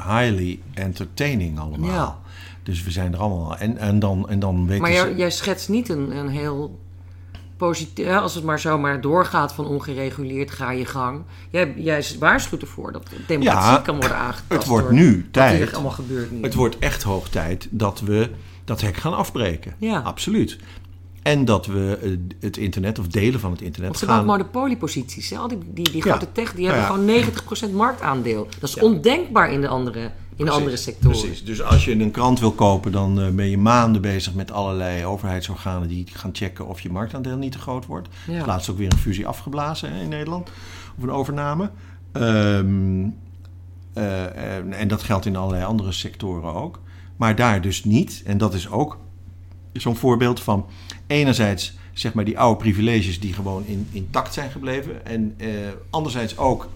[0.07, 1.91] highly entertaining allemaal.
[1.91, 2.19] Ja.
[2.63, 3.57] Dus we zijn er allemaal.
[3.57, 4.97] En, en, dan, en dan weten Maar ze...
[4.97, 6.79] jij, jij schetst niet een, een heel
[7.67, 8.09] positief.
[8.09, 11.23] Als het maar zomaar doorgaat van ongereguleerd, ga je gang.
[11.51, 14.49] Jij, jij waarschuwt ervoor dat de democratie Ja, kan worden aangetast.
[14.61, 15.73] het wordt door nu tijd.
[15.75, 16.43] allemaal gebeurt nu.
[16.43, 18.31] Het wordt echt hoog tijd dat we
[18.65, 19.75] dat hek gaan afbreken.
[19.79, 19.99] Ja.
[19.99, 20.59] Absoluut.
[21.23, 24.25] En dat we eh, het internet of delen van het internet Want ze gaan...
[24.25, 25.31] monopolieposities.
[25.31, 25.37] Hè?
[25.37, 26.11] Al die, die, die Ja.
[26.11, 27.23] grote tech die Ja, hebben ja.
[27.23, 28.49] gewoon 90% marktaandeel.
[28.61, 30.11] Dat is ondenkbaar in de andere,
[30.45, 31.19] Precies, andere sectoren.
[31.19, 31.45] Precies.
[31.45, 35.05] Dus als je een krant wil kopen, dan eh, ben je maanden bezig met allerlei
[35.05, 38.09] overheidsorganen die gaan checken of je marktaandeel niet te groot wordt.
[38.27, 38.41] Ja.
[38.41, 40.51] Is laatst ook weer een fusie afgeblazen in Nederland,
[40.97, 41.71] of een overname.
[42.13, 43.09] Ehm,
[43.93, 46.81] eh, en, en dat geldt in allerlei andere sectoren ook.
[47.17, 48.23] Maar daar dus niet.
[48.25, 48.99] En dat is ook
[49.73, 50.67] zo'n voorbeeld van
[51.07, 55.07] enerzijds zeg maar die oude privileges die gewoon in, intact zijn gebleven.
[55.07, 55.49] En eh,
[55.91, 56.69] anderzijds ook,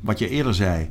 [0.00, 0.90] wat je eerder zei,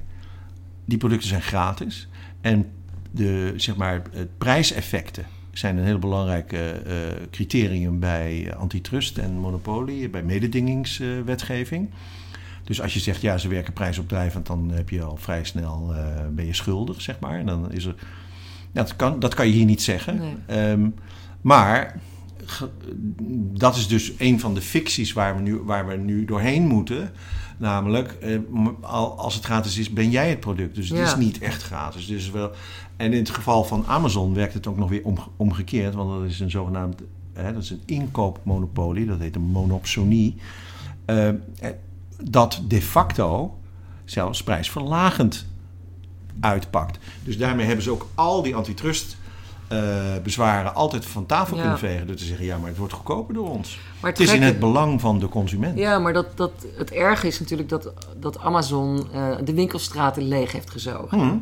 [0.86, 2.08] die producten zijn gratis.
[2.44, 2.66] En
[3.12, 9.32] de, zeg maar, het prijseffecten zijn een heel belangrijk eh, eh, criterium bij antitrust en
[9.34, 11.90] monopolie, bij mededingingswetgeving.
[12.64, 16.28] dus als je zegt, ja, ze werken prijsopdrijvend, dan heb je al vrij snel, eh,
[16.32, 17.40] ben je schuldig, zeg maar.
[17.40, 17.96] En dan is er,
[18.72, 20.18] dat, kan, dat kan je hier niet zeggen.
[20.18, 20.36] Nee.
[20.46, 20.90] Ehm,
[21.42, 22.00] maar
[22.46, 22.70] ge-
[23.60, 27.12] dat is dus een van de ficties waar we nu, waar we nu doorheen moeten.
[27.64, 28.38] Namelijk, eh,
[29.16, 30.76] als het gratis is, ben jij het product.
[30.76, 31.06] Dus het Ja.
[31.06, 32.06] is niet echt gratis.
[32.08, 32.52] Dus wel,
[32.98, 35.94] en in het geval van Amazon werkt het ook nog weer om, omgekeerd.
[35.94, 37.02] Want dat is een zogenaamd
[37.34, 39.06] hè, dat is een inkoopmonopolie.
[39.06, 40.36] Dat heet een monopsonie.
[41.06, 41.36] Eh, eh,
[42.24, 43.58] dat de facto
[44.06, 45.46] zelfs prijsverlagend
[46.40, 47.00] uitpakt.
[47.24, 49.18] Dus daarmee hebben ze ook al die antitrust
[49.68, 49.80] eh,
[50.24, 51.62] bezwaren altijd van tafel Ja.
[51.62, 52.08] kunnen vegen.
[52.08, 53.80] Door te zeggen, ja, maar het wordt goedkoper door ons.
[54.00, 55.78] Maar Het is in het belang van de consument.
[55.78, 60.52] Ja, maar dat, dat, het erge is natuurlijk dat, dat Amazon eh, de winkelstraten leeg
[60.52, 61.20] heeft gezogen.
[61.20, 61.38] Hm.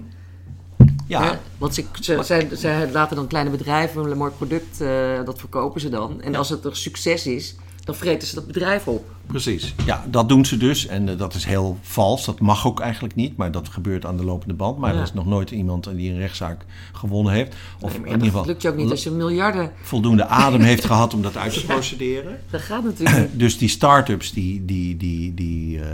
[1.07, 1.39] Ja?
[1.57, 5.81] Want ze, ze, zij, zij laten dan kleine bedrijven een mooi product, eh, dat verkopen
[5.81, 6.21] ze dan.
[6.21, 9.05] En als het een succes is, dan vreten ze dat bedrijf op.
[9.27, 9.75] precies.
[9.85, 10.87] Ja, dat doen ze dus.
[10.87, 12.25] En eh, dat is heel vals.
[12.25, 13.37] Dat mag ook eigenlijk niet.
[13.37, 14.77] Maar dat gebeurt aan de lopende band.
[14.77, 14.97] Maar Ja.
[14.97, 17.55] er is nog nooit iemand die een rechtszaak gewonnen heeft.
[17.79, 19.71] Of Nee, in ieder dat geval lukt je ook niet als je miljarden...
[19.81, 22.39] voldoende adem heeft gehad om dat uit te procederen.
[22.49, 23.29] Dat gaat natuurlijk.
[23.39, 25.85] Dus die start-ups, die, die, die, die, eh,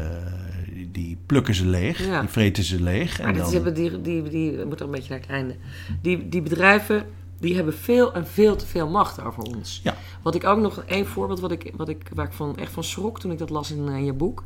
[0.92, 2.06] die plukken ze leeg.
[2.06, 2.20] Ja.
[2.20, 3.20] Die vreten ze leeg.
[3.20, 5.56] Maar En dan, die, die, die, moet er een beetje naar het einde.
[6.02, 7.04] Die, die bedrijven,
[7.40, 9.80] die hebben veel en veel te veel macht over ons.
[9.84, 9.96] Ja.
[10.22, 12.84] Wat ik ook nog, één voorbeeld wat ik, wat ik, waar ik van, echt van
[12.84, 14.44] schrok toen ik dat las in, eh, je boek.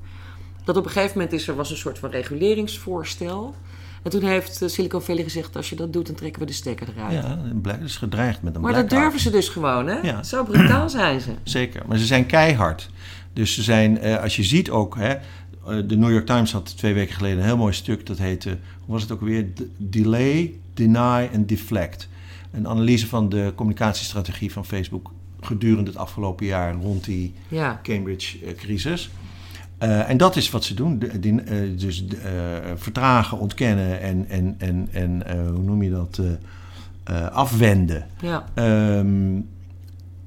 [0.63, 3.55] Dat op een gegeven moment is er was een soort van reguleringsvoorstel.
[4.03, 6.53] En toen heeft eh, Silicon Valley gezegd, als je dat doet, dan trekken we de
[6.53, 7.13] stekker eruit.
[7.13, 9.99] ja, black, is gedreigd met een maar dat durven ze dus gewoon, hè?
[9.99, 10.23] Ja.
[10.23, 11.31] Zo brutaal zijn ze.
[11.43, 12.89] Zeker, maar ze zijn keihard.
[13.33, 15.15] Dus ze zijn, eh, als je ziet ook, hè,
[15.87, 18.05] de New York Times had twee weken geleden een heel mooi stuk.
[18.05, 19.47] Dat heette, hoe was het ook weer?
[19.77, 22.09] Delay, Deny en Deflect.
[22.51, 27.79] Een analyse van de communicatiestrategie van Facebook gedurende het afgelopen jaar rond die Ja.
[27.83, 29.09] Cambridge-crisis.
[29.77, 30.99] Eh, en dat is wat ze doen.
[30.99, 32.21] De- die, eh, dus eh,
[32.75, 36.17] vertragen, ontkennen en, en, en, en eh, hoe noem je dat?
[36.21, 36.31] eh,
[37.03, 38.05] eh, afwenden.
[38.21, 38.45] Ja.
[38.53, 39.39] Ehm,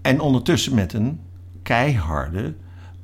[0.02, 1.20] en ondertussen met een
[1.62, 2.54] keiharde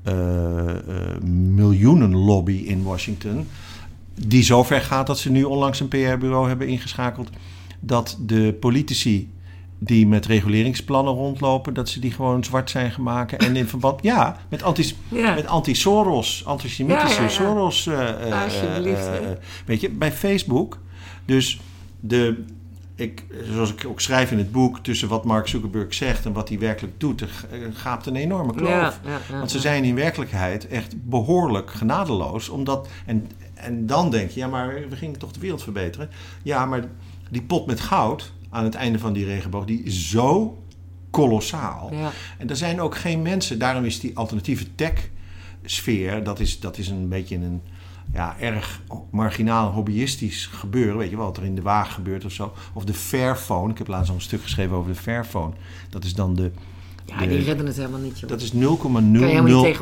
[0.03, 1.21] eh, eh,
[1.55, 3.47] miljoenenlobby in Washington.
[4.27, 7.31] Die zo ver gaat dat ze nu onlangs een PR-bureau hebben ingeschakeld.
[7.81, 9.31] Dat de politici
[9.79, 13.33] die met reguleringsplannen rondlopen, dat ze die gewoon zwart zijn gemaakt.
[13.37, 15.35] En in verband, ja, met, anti, Ja.
[15.35, 17.29] met anti-Soros, antisemitische Ja.
[17.29, 17.87] Soros.
[17.87, 19.15] eh, eh, Alsjeblieft, eh,
[19.67, 20.79] weet je, bij Facebook.
[21.25, 21.61] Dus
[22.01, 22.45] de,
[22.95, 26.49] ik, zoals ik ook schrijf in het boek, tussen wat Mark Zuckerberg zegt en wat
[26.49, 29.01] hij werkelijk doet, er gaapt een enorme kloof.
[29.31, 32.49] Want ze zijn in werkelijkheid echt behoorlijk genadeloos.
[32.49, 36.09] Omdat, en, en dan denk je, ja, maar we gingen toch de wereld verbeteren.
[36.43, 36.85] Ja, maar
[37.31, 40.59] die pot met goud aan het einde van die regenboog, die is zo
[41.11, 41.91] kolossaal.
[41.95, 42.11] Ja.
[42.39, 46.89] En er zijn ook geen mensen, daarom is die alternatieve tech-sfeer, dat is, dat is
[46.89, 47.61] een beetje een
[48.13, 50.97] ja, erg marginaal hobbyistisch gebeuren.
[50.97, 52.53] Weet je wel, wat er in de wagen gebeurt of zo.
[52.73, 53.71] Of de Fairphone.
[53.73, 55.53] Ik heb laatst al een stuk geschreven over de Fairphone.
[55.91, 56.51] Dat is dan de.
[57.07, 58.31] Ja, de- die redden het helemaal niet, joh.
[58.31, 59.77] dat is helemaal niet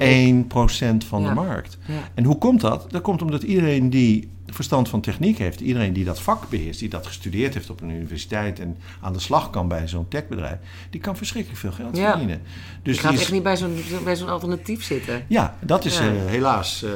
[1.03, 1.29] 0,001% van Ja.
[1.29, 1.79] de markt.
[1.87, 1.95] Ja.
[2.15, 2.87] En hoe komt dat?
[2.91, 6.89] Dat komt omdat iedereen die verstand van techniek heeft, iedereen die dat vak beheerst, die
[6.89, 10.59] dat gestudeerd heeft op een universiteit en aan de slag kan bij zo'n techbedrijf,
[10.91, 12.09] die kan verschrikkelijk veel geld Ja.
[12.11, 12.43] verdienen.
[12.83, 15.25] Dus je gaat die is- echt niet bij zo'n bij zo'n alternatief zitten.
[15.27, 16.05] Ja, dat is Ja.
[16.09, 16.83] eh, helaas.
[16.83, 16.91] eh,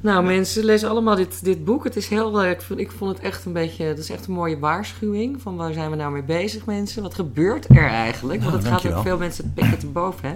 [0.00, 1.84] Nou, mensen, lees allemaal dit, dit boek.
[1.84, 4.26] Het is heel, eh, ik, vond, ik vond het echt een beetje, het is echt
[4.26, 7.02] een mooie waarschuwing van waar zijn we nou mee bezig, mensen?
[7.02, 8.40] Wat gebeurt er eigenlijk?
[8.40, 10.34] Nou, Want het gaat ook veel mensen het te boven, hè?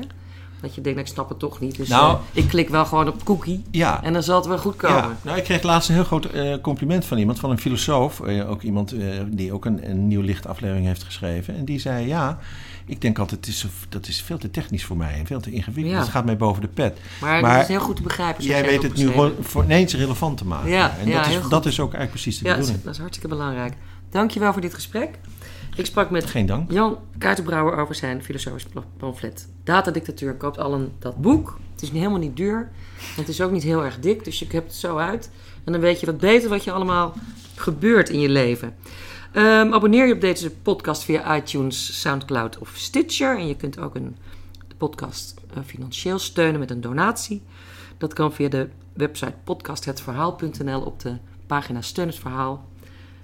[0.60, 1.76] Dat je denkt, nou, ik snap het toch niet.
[1.76, 4.58] Dus Nou- eh, ik klik wel gewoon op cookie ja, en dan zal het wel
[4.58, 4.96] goed komen.
[4.96, 8.20] Ja, nou, ik kreeg laatst een heel groot eh, compliment van iemand, van een filosoof.
[8.20, 8.94] eh, ook iemand
[9.26, 11.56] die ook een, een nieuw licht aflevering heeft geschreven.
[11.56, 12.38] En die zei, ja,
[12.86, 15.50] ik denk altijd, het is, dat is veel te technisch voor mij en veel te
[15.50, 15.94] ingewikkeld.
[15.94, 16.00] Ja.
[16.00, 16.98] Het gaat mij boven de pet.
[17.20, 18.44] Maar, Maar dat is heel goed te begrijpen.
[18.44, 20.70] Jij weet het nu gewoon voor ineens relevant te maken.
[20.70, 22.84] Ja, en dat, is, dat is ook eigenlijk precies de Ja, dat is, bedoeling.
[22.84, 23.74] dat is hartstikke belangrijk.
[24.10, 25.18] Dankjewel voor dit gesprek.
[25.78, 26.70] Ik sprak met Geen dank.
[26.70, 28.66] Jan Kuitenbrouwer over zijn filosofisch
[28.96, 29.48] pamflet.
[29.64, 31.58] Datadictatuur koopt allen dat boek.
[31.72, 32.58] Het is helemaal niet duur.
[32.58, 35.30] En het is ook niet heel erg dik, dus je hebt het zo uit.
[35.64, 37.14] En dan weet je wat beter wat je allemaal
[37.54, 38.76] gebeurt in je leven.
[39.32, 43.38] Ehm, abonneer je op deze podcast via iTunes, Soundcloud of Stitcher.
[43.38, 44.16] En je kunt ook een,
[44.68, 47.42] de podcast eh, financieel steunen met een donatie.
[47.98, 51.16] Dat kan via de website podcasthetverhaal.nl op de
[51.46, 52.66] pagina Steun het Verhaal.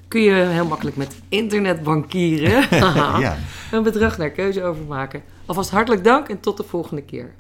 [0.09, 2.67] Kun je heel makkelijk met internet bankieren.
[3.21, 3.37] ja.
[3.71, 5.23] een bedrag naar keuze overmaken.
[5.47, 7.35] Alvast hartelijk dank en tot de volgende keer.